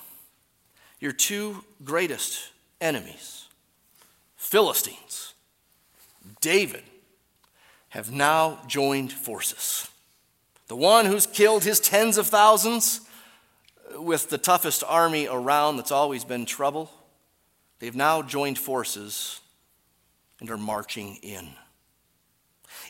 [1.01, 3.49] your two greatest enemies,
[4.37, 5.35] Philistines,
[6.41, 6.83] David,
[7.91, 9.89] have now joined forces.
[10.69, 13.03] The one who's killed his tens of thousands
[13.97, 16.91] with the toughest army around that's always been trouble,
[17.81, 19.41] they've now joined forces
[20.41, 21.51] and are marching in.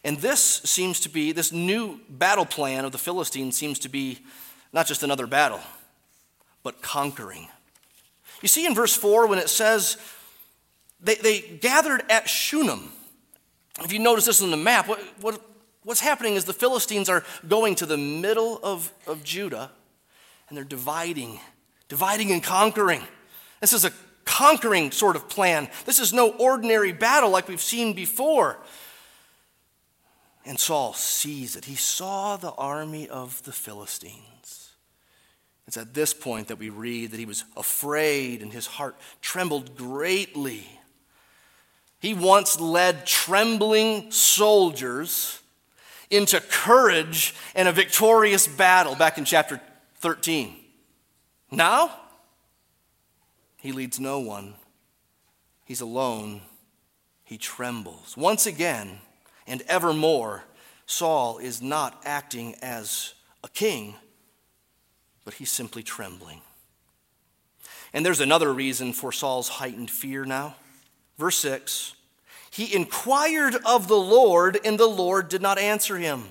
[0.05, 4.21] And this seems to be, this new battle plan of the Philistines seems to be
[4.73, 5.61] not just another battle
[6.65, 7.47] but conquering.
[8.43, 9.97] You see in verse 4 when it says
[11.01, 12.91] they, they gathered at Shunem.
[13.81, 15.41] If you notice this on the map, what, what,
[15.85, 19.71] what's happening is the Philistines are going to the middle of, of Judah
[20.49, 21.39] and they're dividing,
[21.89, 23.03] dividing and conquering.
[23.61, 23.93] This is a
[24.25, 25.69] conquering sort of plan.
[25.85, 28.59] This is no ordinary battle like we've seen before.
[30.47, 31.65] And Saul sees it.
[31.65, 34.64] He saw the army of the Philistines.
[35.67, 39.77] It's at this point that we read that he was afraid and his heart trembled
[39.77, 40.67] greatly.
[42.01, 45.41] He once led trembling soldiers
[46.11, 49.61] into courage and a victorious battle back in chapter
[49.97, 50.55] 13.
[51.51, 51.91] Now,
[53.57, 54.55] he leads no one.
[55.65, 56.43] He's alone.
[57.25, 58.19] He trembles.
[58.19, 58.99] Once again
[59.47, 60.45] and evermore,
[60.85, 63.95] Saul is not acting as a king
[65.25, 66.41] but he's simply trembling.
[67.93, 70.57] And there's another reason for Saul's heightened fear now.
[71.17, 71.95] Verse 6
[72.51, 76.25] He inquired of the Lord, and the Lord did not answer him.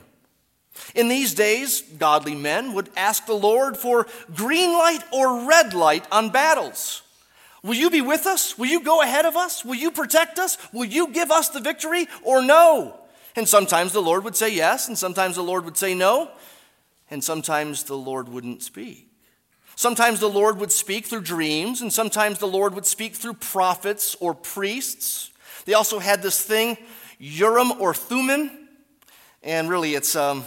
[0.96, 6.06] In these days, godly men would ask the Lord for green light or red light
[6.12, 7.04] on battles.
[7.62, 8.58] Will you be with us?
[8.58, 9.64] Will you go ahead of us?
[9.64, 10.58] Will you protect us?
[10.74, 13.00] Will you give us the victory or no?
[13.36, 16.30] And sometimes the Lord would say yes, and sometimes the Lord would say no
[17.14, 19.08] and sometimes the Lord wouldn't speak.
[19.76, 24.16] Sometimes the Lord would speak through dreams, and sometimes the Lord would speak through prophets
[24.20, 25.32] or priests.
[25.66, 26.76] They also had this thing,
[27.20, 28.50] Urim or Thummim,
[29.44, 30.44] and really it's, um,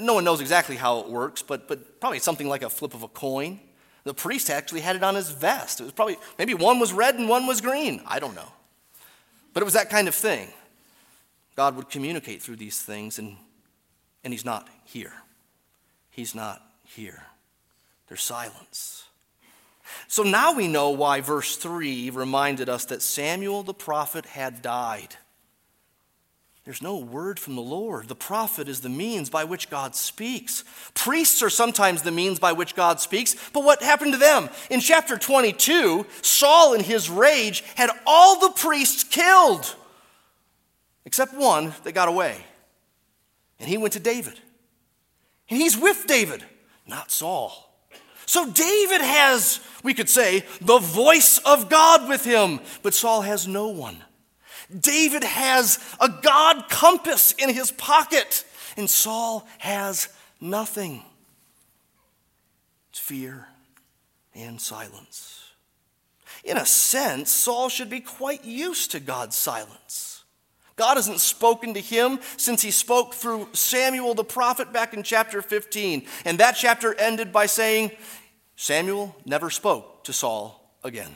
[0.00, 3.02] no one knows exactly how it works, but, but probably something like a flip of
[3.02, 3.60] a coin.
[4.04, 5.80] The priest actually had it on his vest.
[5.80, 8.00] It was probably, maybe one was red and one was green.
[8.06, 8.52] I don't know.
[9.52, 10.48] But it was that kind of thing.
[11.54, 13.36] God would communicate through these things, and,
[14.24, 15.12] and He's not here.
[16.16, 17.24] He's not here.
[18.08, 19.04] There's silence.
[20.08, 25.16] So now we know why verse 3 reminded us that Samuel the prophet had died.
[26.64, 28.08] There's no word from the Lord.
[28.08, 30.64] The prophet is the means by which God speaks.
[30.94, 34.48] Priests are sometimes the means by which God speaks, but what happened to them?
[34.70, 39.76] In chapter 22, Saul, in his rage, had all the priests killed,
[41.04, 42.42] except one that got away.
[43.60, 44.40] And he went to David.
[45.48, 46.44] And he's with David,
[46.86, 47.62] not Saul.
[48.26, 53.46] So David has, we could say, the voice of God with him, but Saul has
[53.46, 54.02] no one.
[54.80, 58.44] David has a God compass in his pocket,
[58.76, 60.08] and Saul has
[60.40, 61.02] nothing.
[62.90, 63.46] It's fear
[64.34, 65.44] and silence.
[66.42, 70.15] In a sense, Saul should be quite used to God's silence.
[70.76, 75.40] God hasn't spoken to him since he spoke through Samuel the prophet back in chapter
[75.40, 76.06] 15.
[76.26, 77.92] And that chapter ended by saying,
[78.56, 81.10] Samuel never spoke to Saul again.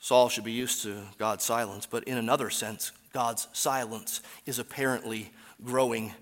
[0.00, 5.30] Saul should be used to God's silence, but in another sense, God's silence is apparently
[5.62, 6.12] growing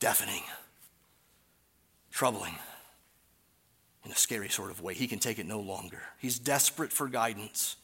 [0.00, 0.42] deafening,
[2.10, 2.54] troubling
[4.04, 4.94] in a scary sort of way.
[4.94, 6.00] He can take it no longer.
[6.18, 7.76] He's desperate for guidance.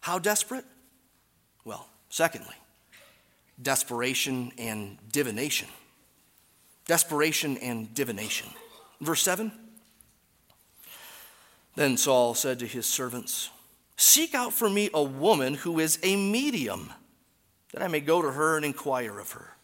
[0.00, 0.64] How desperate?
[1.66, 2.54] Well, secondly,
[3.60, 5.68] desperation and divination.
[6.86, 8.48] Desperation and divination.
[9.00, 9.50] Verse 7
[11.74, 13.50] Then Saul said to his servants,
[13.96, 16.92] Seek out for me a woman who is a medium,
[17.72, 19.56] that I may go to her and inquire of her.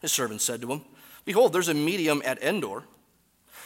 [0.00, 0.82] His servants said to him,
[1.24, 2.84] Behold, there's a medium at Endor.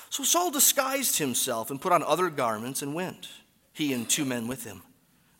[0.08, 3.28] So Saul disguised himself and put on other garments and went,
[3.74, 4.82] he and two men with him.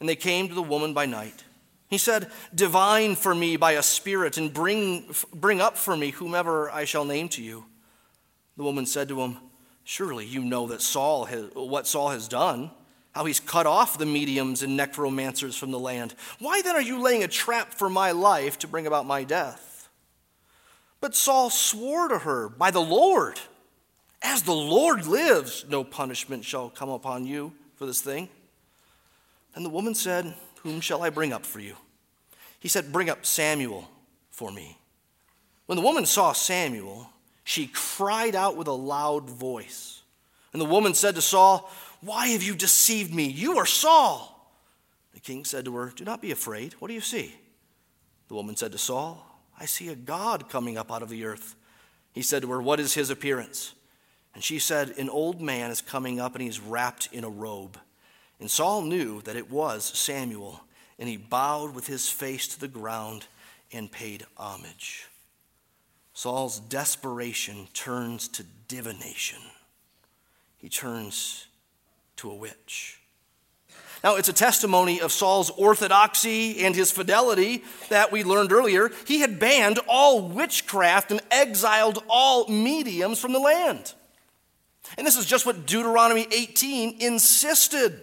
[0.01, 1.45] And they came to the woman by night.
[1.89, 6.70] He said, Divine for me by a spirit, and bring, bring up for me whomever
[6.70, 7.64] I shall name to you.
[8.57, 9.39] The woman said to him,
[9.84, 12.70] Surely you know that Saul has, what Saul has done
[13.16, 16.14] how he's cut off the mediums and necromancers from the land.
[16.39, 19.89] Why then are you laying a trap for my life to bring about my death?
[21.01, 23.41] But Saul swore to her by the Lord,
[24.20, 28.28] As the Lord lives, no punishment shall come upon you for this thing.
[29.55, 30.34] And the woman said,
[30.67, 31.77] Whom shall I bring up for you?
[32.59, 33.89] He said, Bring up Samuel
[34.31, 34.79] for me.
[35.67, 37.09] When the woman saw Samuel,
[37.45, 40.03] she cried out with a loud voice.
[40.53, 43.27] And the woman said to Saul, why have you deceived me?
[43.27, 44.33] You are Saul.
[45.14, 46.75] The king said to her, Do not be afraid.
[46.75, 47.35] What do you see?
[48.29, 49.25] The woman said to Saul,
[49.59, 51.55] I see a God coming up out of the earth.
[52.12, 53.75] He said to her, What is his appearance?
[54.35, 57.79] And she said, An old man is coming up and he's wrapped in a robe.
[58.39, 60.61] And Saul knew that it was Samuel,
[60.99, 63.26] and he bowed with his face to the ground
[63.72, 65.07] and paid homage.
[66.12, 69.41] Saul's desperation turns to divination.
[70.57, 71.47] He turns
[72.16, 73.01] to a witch.
[74.05, 78.91] Now, it's a testimony of Saul's orthodoxy and his fidelity that we learned earlier.
[79.07, 83.95] He had banned all witchcraft and exiled all mediums from the land.
[84.97, 88.01] And this is just what Deuteronomy 18 insisted.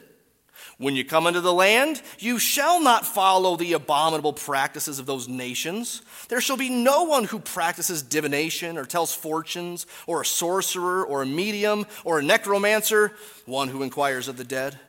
[0.78, 5.28] When you come into the land, you shall not follow the abominable practices of those
[5.28, 6.02] nations.
[6.30, 11.22] There shall be no one who practices divination or tells fortunes, or a sorcerer, or
[11.22, 13.16] a medium, or a necromancer,
[13.46, 14.80] one who inquires of the dead.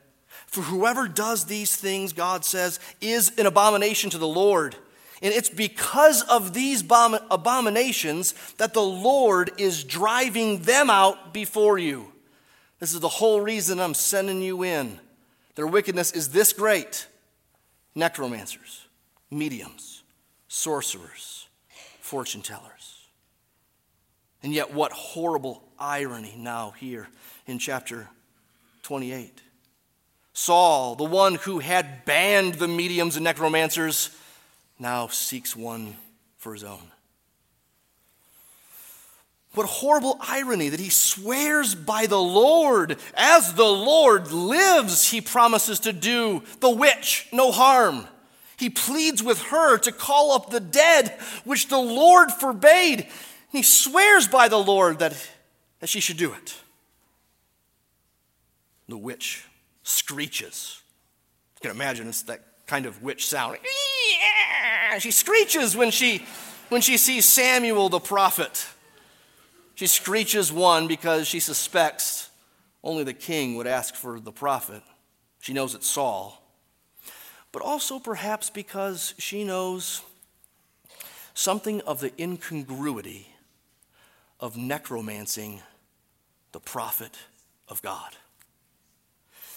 [0.47, 4.75] For whoever does these things, God says, is an abomination to the Lord.
[5.21, 12.11] And it's because of these abominations that the Lord is driving them out before you.
[12.79, 14.99] This is the whole reason I'm sending you in
[15.55, 17.07] their wickedness is this great
[17.95, 18.85] necromancers,
[19.31, 20.03] mediums,
[20.47, 21.47] sorcerers,
[22.01, 23.07] fortune tellers.
[24.43, 27.07] And yet, what horrible irony now here
[27.47, 28.07] in chapter
[28.83, 29.41] 28.
[30.33, 34.15] Saul, the one who had banned the mediums and necromancers,
[34.77, 35.95] now seeks one
[36.37, 36.91] for his own.
[39.55, 42.97] What horrible irony that he swears by the Lord.
[43.15, 48.07] As the Lord lives, he promises to do the witch no harm.
[48.57, 52.99] He pleads with her to call up the dead, which the Lord forbade.
[53.01, 53.09] And
[53.51, 55.15] he swears by the Lord that,
[55.79, 56.55] that she should do it.
[58.87, 59.45] The witch
[59.83, 60.81] screeches.
[61.55, 63.57] You can imagine it's that kind of witch sound.
[64.99, 66.25] She screeches when she,
[66.69, 68.67] when she sees Samuel the prophet.
[69.75, 72.29] She screeches one because she suspects
[72.83, 74.81] only the king would ask for the prophet.
[75.41, 76.41] She knows it's Saul.
[77.51, 80.01] but also perhaps because she knows
[81.33, 83.29] something of the incongruity
[84.41, 85.61] of necromancing
[86.51, 87.17] the prophet
[87.69, 88.11] of God.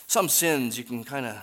[0.07, 1.37] Some sins you can kind of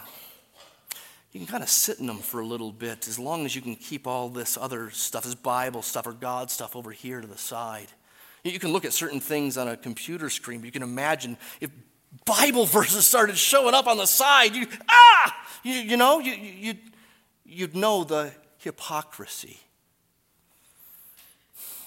[1.33, 3.61] you can kind of sit in them for a little bit as long as you
[3.61, 7.27] can keep all this other stuff, this Bible stuff or God stuff over here to
[7.27, 7.91] the side.
[8.51, 11.71] You can look at certain things on a computer screen, but you can imagine if
[12.25, 16.73] Bible verses started showing up on the side, you ah, you, you know, you, you,
[17.43, 19.59] you'd know the hypocrisy.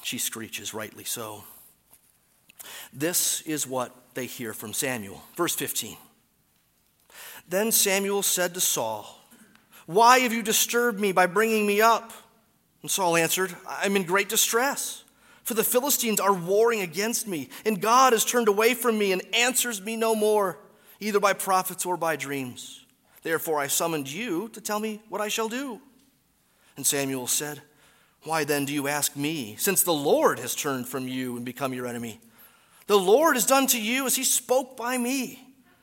[0.02, 1.44] She screeches, rightly so.
[2.92, 5.22] This is what they hear from Samuel.
[5.36, 5.96] Verse 15.
[7.48, 9.18] Then Samuel said to Saul,
[9.88, 12.12] why have you disturbed me by bringing me up?
[12.82, 15.02] And Saul answered, I'm in great distress,
[15.48, 19.22] for the Philistines are warring against me, and God has turned away from me and
[19.32, 20.58] answers me no more,
[21.00, 22.84] either by prophets or by dreams.
[23.22, 25.80] Therefore I summoned you to tell me what I shall do.
[26.76, 27.62] And Samuel said,
[28.24, 31.72] Why then do you ask me, since the Lord has turned from you and become
[31.72, 32.20] your enemy?
[32.86, 35.42] The Lord has done to you as he spoke by me.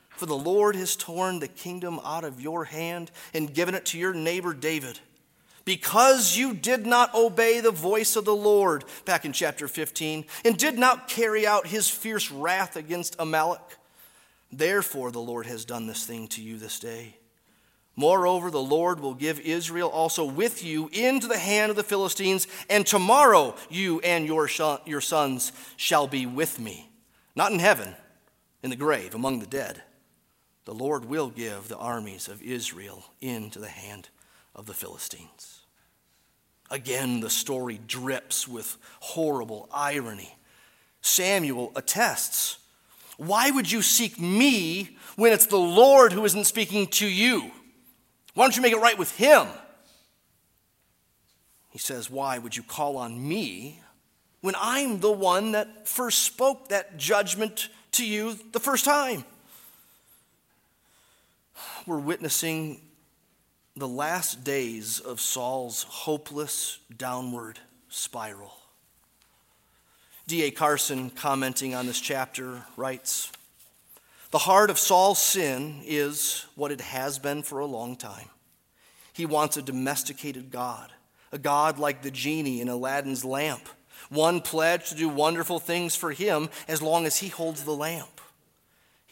[0.09, 3.97] For the Lord has torn the kingdom out of your hand and given it to
[3.97, 4.99] your neighbor David.
[5.65, 10.57] Because you did not obey the voice of the Lord, back in chapter 15, and
[10.57, 13.61] did not carry out his fierce wrath against Amalek.
[14.51, 17.17] Therefore, the Lord has done this thing to you this day.
[17.95, 22.47] Moreover, the Lord will give Israel also with you into the hand of the Philistines,
[22.69, 24.47] and tomorrow you and your,
[24.85, 26.89] your sons shall be with me,
[27.35, 27.95] not in heaven,
[28.61, 29.81] in the grave, among the dead
[30.65, 34.09] the Lord will give the armies of Israel into the hand
[34.55, 35.54] of the Philistines.
[36.71, 40.35] Again, the story drips with horrible irony.
[41.01, 42.57] Samuel attests
[43.17, 47.51] Why would you seek me when it's the Lord who isn't speaking to you?
[48.33, 49.47] Why don't you make it right with him?
[51.69, 53.81] He says, Why would you call on me
[54.41, 59.23] when I'm the one that first spoke that judgment to you the first time?
[61.85, 62.81] we're witnessing
[63.77, 67.59] the last days of Saul's hopeless downward
[67.89, 68.53] spiral.
[70.27, 70.49] D.A.
[70.49, 73.31] Carson, commenting on this chapter, writes
[74.31, 78.29] The heart of Saul's sin is what it has been for a long time.
[79.11, 80.91] He wants a domesticated God,
[81.33, 83.67] a God like the genie in Aladdin's lamp,
[84.09, 88.14] one pledged to do wonderful things for him as long as he holds the lamp.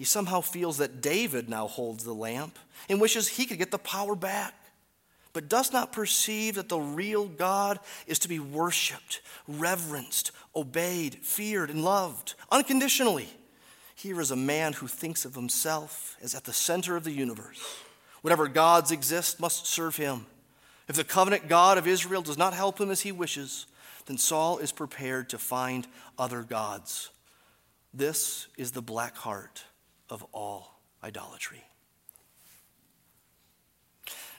[0.04, 3.78] He somehow feels that David now holds the lamp and wishes he could get the
[3.78, 4.54] power back,
[5.32, 11.70] but does not perceive that the real God is to be worshiped, reverenced, obeyed, feared,
[11.70, 13.30] and loved unconditionally.
[13.95, 17.64] Here is a man who thinks of himself as at the center of the universe.
[18.24, 20.26] Whatever gods exist must serve him.
[20.89, 23.68] If the covenant God of Israel does not help him as he wishes,
[24.08, 25.88] then Saul is prepared to find
[26.20, 27.10] other gods.
[27.93, 29.64] This is the black heart
[30.14, 31.64] of all idolatry.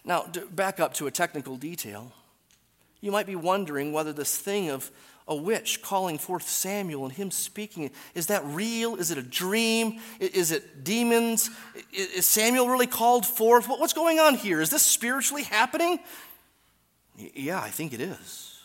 [0.05, 2.13] Now, back up to a technical detail,
[3.01, 4.91] you might be wondering whether this thing of
[5.27, 8.95] a witch calling forth Samuel and him speaking, is that real?
[8.95, 9.99] Is it a dream?
[10.21, 11.51] Is it demons?
[11.93, 13.67] Is Samuel really called forth?
[13.67, 14.61] What's going on here?
[14.61, 15.99] Is this spiritually happening?
[17.17, 18.61] Yeah, I think it is.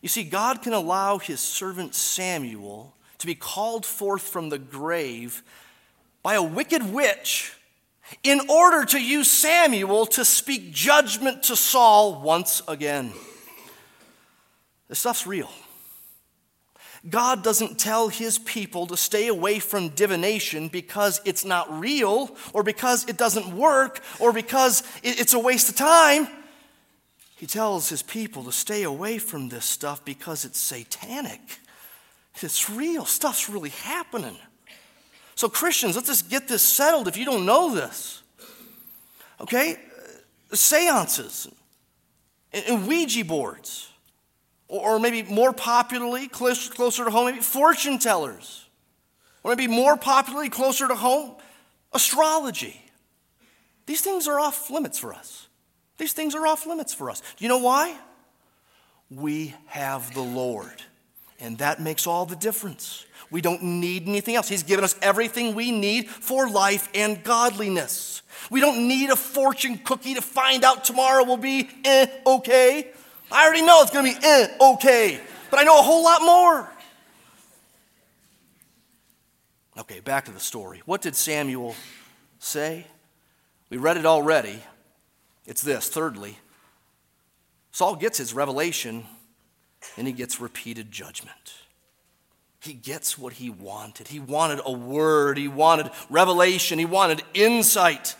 [0.00, 5.42] You see, God can allow his servant Samuel to be called forth from the grave
[6.22, 7.54] by a wicked witch
[8.22, 13.12] in order to use Samuel to speak judgment to Saul once again.
[14.88, 15.50] This stuff's real.
[17.08, 22.62] God doesn't tell his people to stay away from divination because it's not real or
[22.62, 26.28] because it doesn't work or because it's a waste of time.
[27.36, 31.40] He tells his people to stay away from this stuff because it's satanic.
[32.40, 33.04] It's real.
[33.04, 34.36] Stuff's really happening.
[35.42, 38.22] So, Christians, let's just get this settled if you don't know this.
[39.40, 39.76] Okay?
[40.54, 41.48] Seances
[42.52, 43.90] and Ouija boards,
[44.68, 48.66] or maybe more popularly, closer to home, maybe fortune tellers,
[49.42, 51.34] or maybe more popularly, closer to home,
[51.92, 52.80] astrology.
[53.86, 55.48] These things are off limits for us.
[55.98, 57.20] These things are off limits for us.
[57.20, 57.96] Do you know why?
[59.10, 60.84] We have the Lord,
[61.42, 63.04] and that makes all the difference.
[63.30, 64.48] We don't need anything else.
[64.48, 68.22] He's given us everything we need for life and godliness.
[68.50, 72.92] We don't need a fortune cookie to find out tomorrow will be eh, okay.
[73.30, 75.20] I already know it's going to be eh, okay,
[75.50, 76.70] but I know a whole lot more.
[79.78, 80.82] Okay, back to the story.
[80.84, 81.74] What did Samuel
[82.38, 82.86] say?
[83.68, 84.62] We read it already.
[85.46, 86.38] It's this thirdly,
[87.72, 89.06] Saul gets his revelation
[89.96, 91.54] and he gets repeated judgment.
[92.60, 94.08] He gets what he wanted.
[94.08, 98.14] He wanted a word, he wanted revelation, he wanted insight.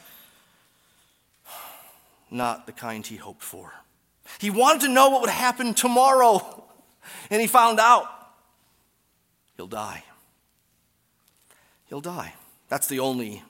[2.30, 3.72] Not the kind he hoped for.
[4.40, 6.64] He wanted to know what would happen tomorrow,
[7.30, 8.06] and he found out
[9.56, 10.02] he'll die.
[11.86, 12.34] He'll die.
[12.68, 13.42] That's the only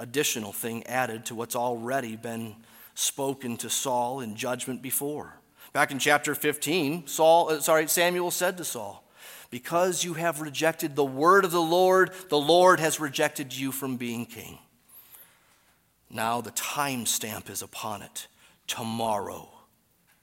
[0.00, 2.56] additional thing added to what's already been
[2.94, 5.36] spoken to Saul in judgment before.
[5.74, 9.04] Back in chapter 15, Saul, uh, sorry, Samuel said to Saul,
[9.50, 13.96] Because you have rejected the word of the Lord, the Lord has rejected you from
[13.96, 14.60] being king.
[16.08, 18.28] Now the time stamp is upon it.
[18.68, 19.48] Tomorrow,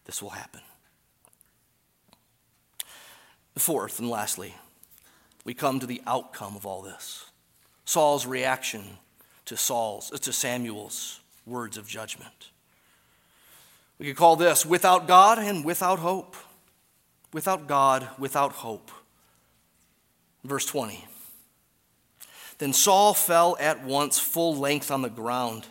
[0.06, 0.62] this will happen.
[3.58, 4.56] Fourth and lastly,
[5.43, 7.26] we come to the outcome of all this.
[7.84, 8.84] Saul's reaction
[9.43, 12.51] to Saul's uh, to Samuel's words of judgment.
[14.02, 16.36] We could call this without God and without hope.
[17.34, 18.89] Without God, without hope.
[20.43, 21.06] Verse 20.
[22.58, 25.68] Then Saul fell at once full length on the ground,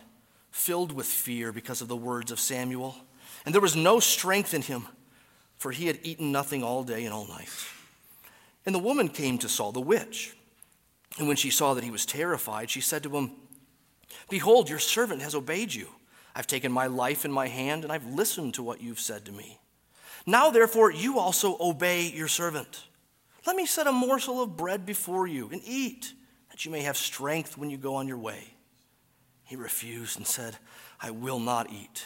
[0.49, 2.95] filled with fear because of the words of Samuel.
[3.45, 4.87] And there was no strength in him,
[5.57, 7.49] for he had eaten nothing all day and all night.
[8.65, 10.37] And the woman came to Saul, the witch.
[11.19, 13.31] And when she saw that he was terrified, she said to him,
[14.29, 15.89] Behold, your servant has obeyed you.
[16.35, 19.31] I've taken my life in my hand, and I've listened to what you've said to
[19.31, 19.59] me.
[20.25, 22.85] Now, therefore, you also obey your servant.
[23.45, 26.13] Let me set a morsel of bread before you and eat,
[26.49, 28.53] that you may have strength when you go on your way.
[29.43, 30.57] He refused and said,
[31.01, 32.05] I will not eat.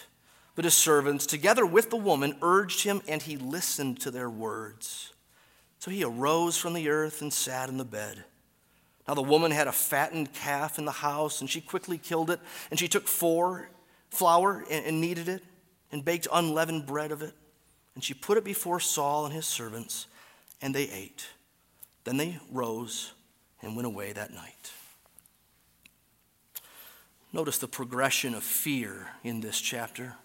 [0.55, 5.13] But his servants, together with the woman, urged him, and he listened to their words.
[5.79, 8.23] So he arose from the earth and sat in the bed.
[9.07, 12.39] Now the woman had a fattened calf in the house, and she quickly killed it,
[12.71, 13.69] and she took four
[14.09, 15.43] flour and, and kneaded it,
[15.91, 17.33] and baked unleavened bread of it.
[17.95, 20.07] And she put it before Saul and his servants,
[20.61, 21.27] and they ate.
[22.03, 23.13] Then they rose
[23.61, 24.71] and went away that night.
[27.33, 30.15] Notice the progression of fear in this chapter.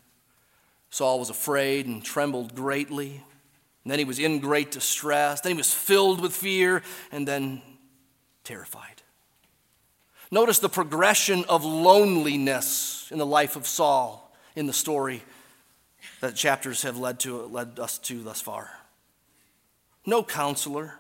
[0.91, 3.23] Saul was afraid and trembled greatly.
[3.85, 5.41] And then he was in great distress.
[5.41, 7.63] Then he was filled with fear and then
[8.45, 9.03] terrified.
[10.31, 15.23] Notice the progression of loneliness in the life of Saul in the story
[16.21, 18.71] that chapters have led, to, led us to thus far.
[20.07, 20.95] No counselor,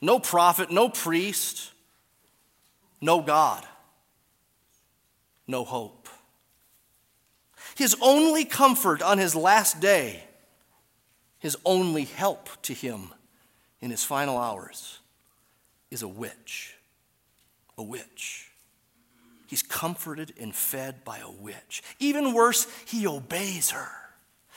[0.00, 1.70] no prophet, no priest,
[3.00, 3.66] no God,
[5.46, 6.08] no hope.
[7.74, 10.22] His only comfort on his last day,
[11.38, 13.12] his only help to him
[13.80, 15.00] in his final hours
[15.90, 16.76] is a witch.
[17.76, 18.50] A witch.
[19.54, 21.84] He's comforted and fed by a witch.
[22.00, 23.88] Even worse, he obeys her.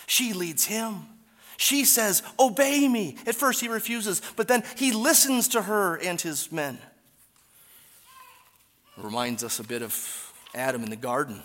[0.08, 1.06] She leads him.
[1.56, 3.16] She says, Obey me.
[3.28, 6.80] At first, he refuses, but then he listens to her and his men.
[8.98, 11.44] It reminds us a bit of Adam in the garden.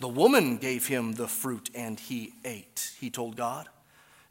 [0.00, 3.68] The woman gave him the fruit and he ate, he told God.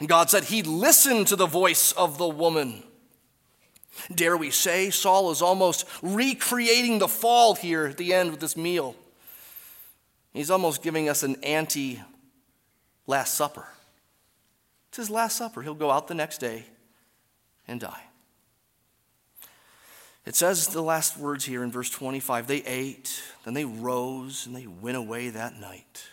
[0.01, 2.83] And God said he listened to the voice of the woman.
[4.13, 8.57] Dare we say, Saul is almost recreating the fall here at the end of this
[8.57, 8.95] meal.
[10.33, 12.01] He's almost giving us an anti
[13.07, 13.67] Last Supper.
[14.89, 15.61] It's his Last Supper.
[15.61, 16.65] He'll go out the next day
[17.67, 18.03] and die.
[20.25, 24.55] It says the last words here in verse 25 they ate, then they rose, and
[24.55, 26.07] they went away that night.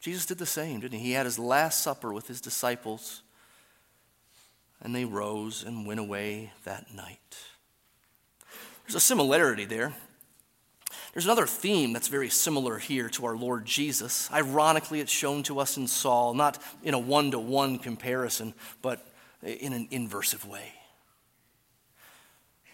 [0.00, 1.06] Jesus did the same, didn't he?
[1.06, 3.22] He had his Last Supper with his disciples
[4.80, 7.38] and they rose and went away that night.
[8.84, 9.92] There's a similarity there.
[11.12, 14.30] There's another theme that's very similar here to our Lord Jesus.
[14.32, 19.06] Ironically, it's shown to us in Saul, not in a one to one comparison, but
[19.42, 20.72] in an inversive way.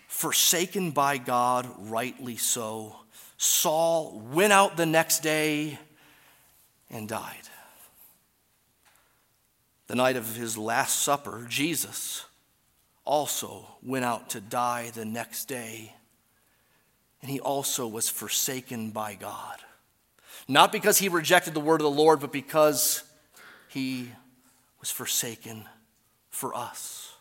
[0.09, 2.97] Forsaken by God, rightly so,
[3.37, 5.79] Saul went out the next day
[6.91, 7.49] and died.
[9.95, 12.25] The night of his Last Supper, Jesus
[13.05, 15.95] also went out to die the next day.
[17.23, 19.61] And he also was forsaken by God.
[20.49, 23.05] Not because he rejected the word of the Lord, but because
[23.69, 24.11] he
[24.81, 25.65] was forsaken
[26.29, 27.15] for us.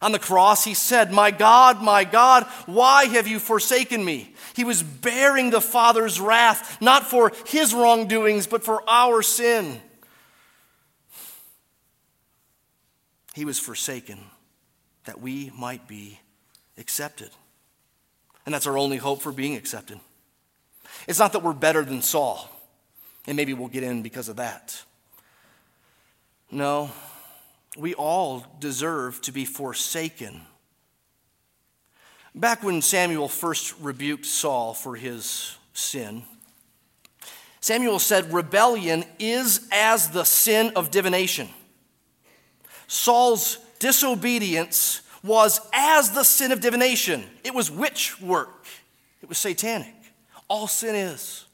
[0.00, 4.34] On the cross, he said, My God, my God, why have you forsaken me?
[4.56, 9.82] He was bearing the Father's wrath, not for his wrongdoings, but for our sin.
[13.34, 14.18] He was forsaken
[15.04, 16.20] that we might be
[16.78, 17.30] accepted.
[18.44, 20.00] And that's our only hope for being accepted.
[21.06, 22.50] It's not that we're better than Saul.
[23.26, 24.82] And maybe we'll get in because of that.
[26.50, 26.90] No,
[27.76, 30.40] we all deserve to be forsaken.
[32.34, 36.24] Back when Samuel first rebuked Saul for his sin,
[37.60, 41.48] Samuel said, Rebellion is as the sin of divination.
[42.90, 47.22] Saul's disobedience was as the sin of divination.
[47.44, 48.66] It was witch work,
[49.22, 49.94] it was satanic.
[50.48, 51.44] All sin is.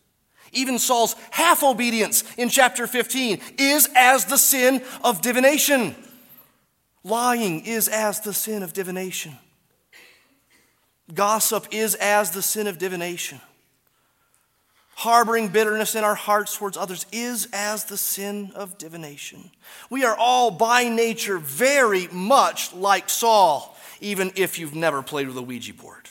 [0.53, 5.95] Even Saul's half obedience in chapter 15 is as the sin of divination.
[7.05, 9.37] Lying is as the sin of divination.
[11.12, 13.43] Gossip is as the sin of divination.
[14.97, 19.51] Harboring bitterness in our hearts towards others is as the sin of divination.
[19.90, 25.36] We are all by nature very much like Saul, even if you've never played with
[25.36, 26.09] a Ouija board.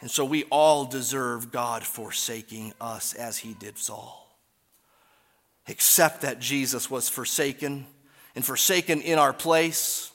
[0.00, 4.36] And so we all deserve God forsaking us as he did Saul.
[5.68, 7.86] Except that Jesus was forsaken
[8.34, 10.07] and forsaken in our place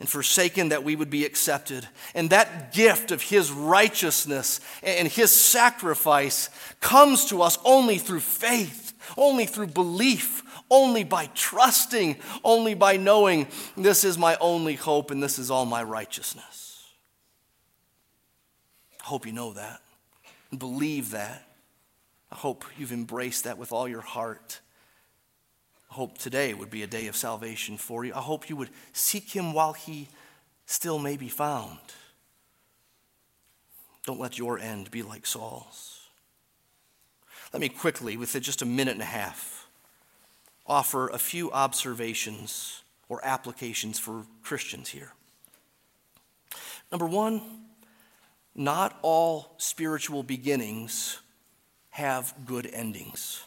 [0.00, 1.86] and forsaken that we would be accepted.
[2.14, 8.92] And that gift of his righteousness and his sacrifice comes to us only through faith,
[9.16, 15.22] only through belief, only by trusting, only by knowing this is my only hope and
[15.22, 16.84] this is all my righteousness.
[19.00, 19.80] I hope you know that
[20.50, 21.44] and believe that.
[22.30, 24.60] I hope you've embraced that with all your heart.
[25.88, 28.14] Hope today would be a day of salvation for you.
[28.14, 30.08] I hope you would seek him while he
[30.66, 31.78] still may be found.
[34.04, 36.00] Don't let your end be like Saul's.
[37.52, 39.66] Let me quickly, with just a minute and a half,
[40.66, 45.12] offer a few observations or applications for Christians here.
[46.92, 47.40] Number one,
[48.54, 51.20] not all spiritual beginnings
[51.90, 53.44] have good endings.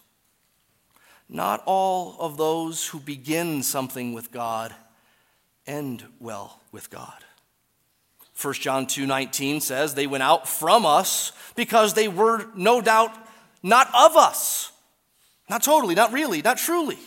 [1.34, 4.76] Not all of those who begin something with God
[5.66, 7.24] end well with God.
[8.36, 13.16] 1 John 2:19 says they went out from us because they were no doubt
[13.64, 14.74] not of us.
[15.50, 17.00] Not totally, not really, not truly.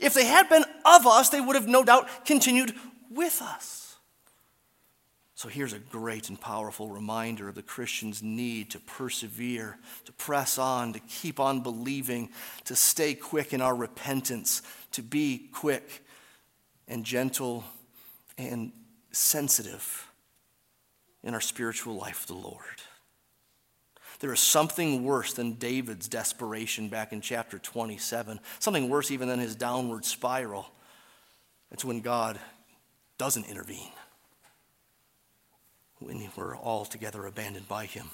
[0.00, 2.76] If they had been of us, they would have no doubt continued
[3.10, 3.83] with us.
[5.36, 10.58] So here's a great and powerful reminder of the Christian's need to persevere, to press
[10.58, 12.30] on, to keep on believing,
[12.64, 14.62] to stay quick in our repentance,
[14.92, 16.04] to be quick
[16.86, 17.64] and gentle
[18.38, 18.72] and
[19.10, 20.08] sensitive
[21.24, 22.82] in our spiritual life with the Lord.
[24.20, 29.40] There is something worse than David's desperation back in chapter 27, something worse even than
[29.40, 30.70] his downward spiral.
[31.72, 32.38] It's when God
[33.18, 33.90] doesn't intervene
[36.04, 38.10] when we're altogether abandoned by him.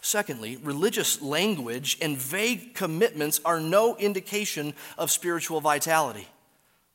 [0.00, 6.28] Secondly, religious language and vague commitments are no indication of spiritual vitality.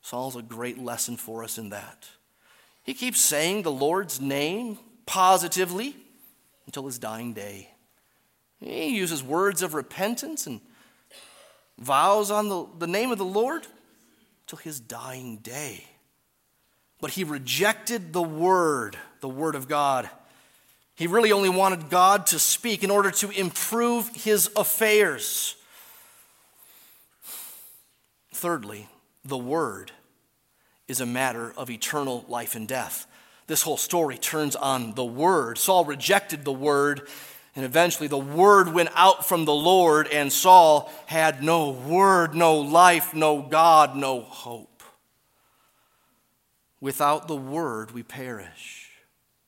[0.02, 2.08] Saul's a great lesson for us in that.
[2.84, 5.96] He keeps saying the Lord's name positively
[6.66, 7.70] until his dying day.
[8.60, 10.60] He uses words of repentance and
[11.78, 13.66] vows on the, the name of the Lord
[14.46, 15.84] till his dying day.
[17.00, 20.08] But he rejected the word, the word of God.
[20.94, 25.56] He really only wanted God to speak in order to improve his affairs.
[28.32, 28.88] Thirdly,
[29.24, 29.92] the word
[30.88, 33.06] is a matter of eternal life and death.
[33.46, 35.58] This whole story turns on the word.
[35.58, 37.08] Saul rejected the word,
[37.54, 42.58] and eventually the word went out from the Lord, and Saul had no word, no
[42.58, 44.75] life, no God, no hope.
[46.80, 48.90] Without the word, we perish.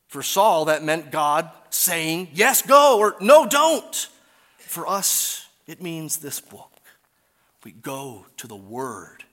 [0.09, 4.09] For Saul, that meant God saying, Yes, go, or No, don't.
[4.59, 6.72] For us, it means this book.
[7.64, 9.24] We go to the word.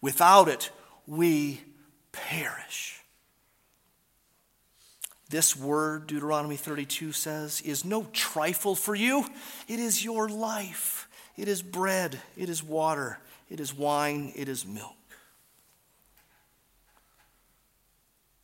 [0.00, 0.70] Without it,
[1.06, 1.60] we
[2.12, 3.00] perish.
[5.30, 9.26] This word, Deuteronomy 32 says, is no trifle for you.
[9.68, 11.08] It is your life.
[11.36, 12.18] It is bread.
[12.36, 13.18] It is water.
[13.50, 14.32] It is wine.
[14.34, 14.97] It is milk.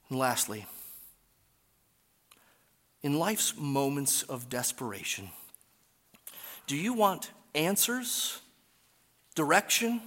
[0.09, 0.67] And lastly,
[3.03, 5.31] in life's moments of desperation,
[6.67, 8.41] do you want answers,
[9.35, 10.01] direction,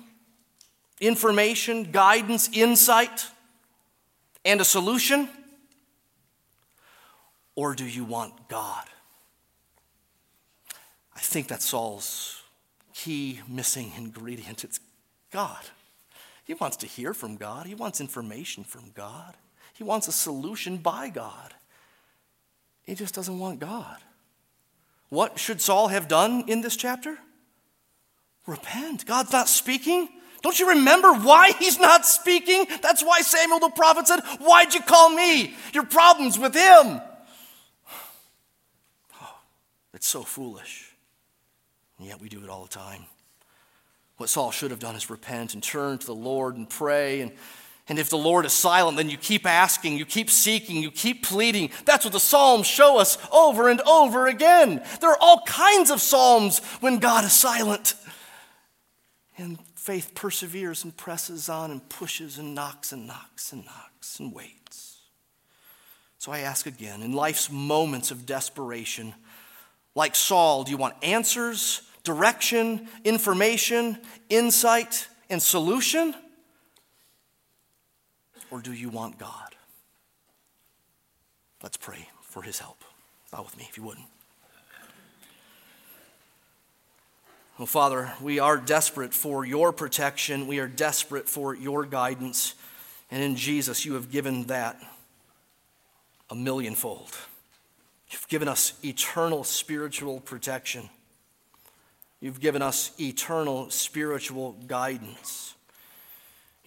[0.99, 3.27] information, guidance, insight,
[4.43, 5.29] and a solution?
[7.55, 8.85] Or do you want God?
[11.15, 12.43] I think that's Saul's
[12.93, 14.63] key missing ingredient.
[14.63, 14.79] It's
[15.31, 15.63] God.
[16.45, 19.35] He wants to hear from God, he wants information from God.
[19.77, 21.53] He wants a solution by God.
[22.83, 23.97] He just doesn't want God.
[25.09, 27.17] What should Saul have done in this chapter?
[28.47, 29.05] repent.
[29.05, 30.09] God's not speaking.
[30.41, 32.65] Don't you remember why he's not speaking?
[32.81, 35.55] That's why Samuel the prophet said, Why'd you call me?
[35.73, 37.01] Your problem's with him.
[39.21, 39.39] Oh,
[39.93, 40.95] it's so foolish.
[41.99, 43.05] And yet we do it all the time.
[44.17, 47.21] What Saul should have done is repent and turn to the Lord and pray.
[47.21, 47.31] And,
[47.89, 51.23] and if the Lord is silent, then you keep asking, you keep seeking, you keep
[51.23, 51.69] pleading.
[51.85, 54.83] That's what the Psalms show us over and over again.
[54.99, 57.93] There are all kinds of Psalms when God is silent.
[59.37, 64.33] And faith perseveres and presses on and pushes and knocks and knocks and knocks and
[64.33, 64.97] waits.
[66.17, 69.13] So I ask again in life's moments of desperation,
[69.95, 73.97] like Saul, do you want answers, direction, information,
[74.29, 76.13] insight, and solution?
[78.51, 79.55] Or do you want God?
[81.61, 82.83] Let's pray for his help.
[83.31, 84.07] Bow with me if you wouldn't.
[87.57, 90.45] Well, Father, we are desperate for your protection.
[90.45, 92.53] We are desperate for your guidance.
[93.09, 94.79] And in Jesus, you have given that
[96.29, 97.17] a millionfold.
[98.09, 100.89] You've given us eternal spiritual protection.
[102.19, 105.55] You've given us eternal spiritual guidance.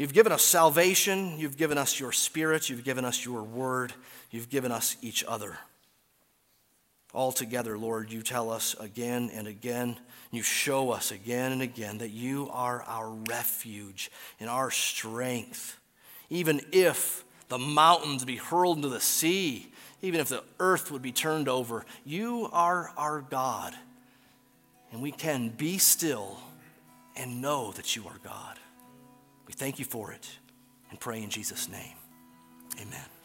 [0.01, 1.38] You've given us salvation.
[1.38, 2.70] You've given us your spirit.
[2.70, 3.92] You've given us your word.
[4.30, 5.59] You've given us each other.
[7.12, 9.98] Altogether, Lord, you tell us again and again,
[10.30, 15.78] you show us again and again that you are our refuge and our strength.
[16.30, 19.70] Even if the mountains be hurled into the sea,
[20.01, 23.74] even if the earth would be turned over, you are our God.
[24.92, 26.38] And we can be still
[27.16, 28.59] and know that you are God.
[29.61, 30.26] Thank you for it
[30.88, 31.92] and pray in Jesus' name.
[32.80, 33.19] Amen.